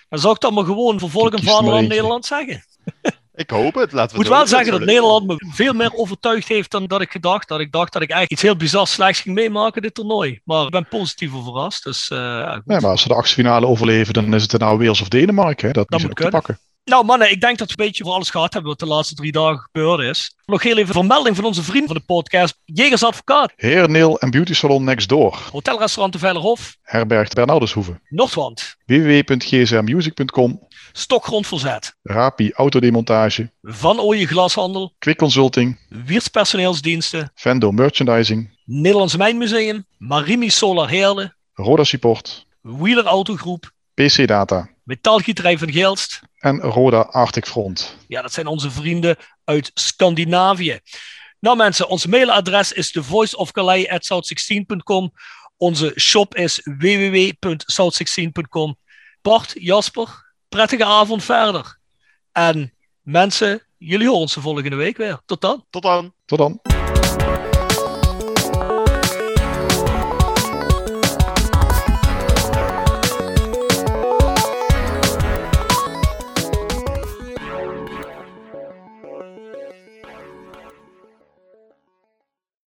[0.08, 2.64] dan zou ik dan maar gewoon vervolgen van Nederland zeggen.
[3.36, 3.92] Ik hoop het.
[3.92, 7.10] Laten we moet wel zeggen dat Nederland me veel meer overtuigd heeft dan dat ik
[7.10, 7.60] gedacht had.
[7.60, 10.40] Ik dacht dat ik eigenlijk iets heel bizar slechts ging meemaken dit toernooi.
[10.44, 11.84] Maar ik ben positief verrast.
[11.84, 12.62] Dus, uh, ja.
[12.64, 15.08] Nee, maar als ze de achtste finale overleven, dan is het er nou Wales of
[15.08, 15.66] Denemarken.
[15.66, 15.72] Hè?
[15.72, 16.32] Dat, dat moet kunnen.
[16.32, 16.65] te pakken.
[16.90, 19.14] Nou mannen, ik denk dat we een beetje voor alles gehad hebben wat de laatste
[19.14, 20.36] drie dagen gebeurd is.
[20.44, 23.52] Nog heel even vermelding van onze vriend van de podcast, Jegers Advocaat.
[23.56, 25.38] Heer Neil en Beauty Salon Next Door.
[25.52, 26.76] Hotelrestaurant de Veilerhof.
[26.82, 28.00] Herberg Bernardeshoeve.
[28.08, 28.76] Noordwand.
[28.86, 30.66] www.gsrmusic.com.
[30.92, 31.96] Stokgrondverzet.
[32.02, 33.50] Rapi Autodemontage.
[33.62, 34.94] Van Ooyen Glashandel.
[34.98, 35.78] Quick Consulting.
[35.88, 37.30] Wiertz Personeelsdiensten.
[37.34, 38.58] Vendo Merchandising.
[38.64, 39.86] Nederlands Mijnmuseum.
[39.98, 41.36] Marimi Solar Heerlen.
[41.54, 42.46] Roda Support.
[42.60, 43.70] Wheeler Autogroep.
[43.94, 44.68] PC Data.
[44.84, 46.20] Metaalgieterij van Geelst.
[46.46, 47.96] En Roda Arctic Front.
[48.08, 50.80] Ja, dat zijn onze vrienden uit Scandinavië.
[51.40, 55.12] Nou mensen, ons mailadres is thevoiceofcalais.south16.com.
[55.56, 58.76] Onze shop is www.south16.com.
[59.22, 61.78] Bart, Jasper, prettige avond verder.
[62.32, 65.20] En mensen, jullie horen ons de volgende week weer.
[65.24, 65.64] Tot dan.
[65.70, 66.14] Tot dan.
[66.24, 66.60] Tot dan.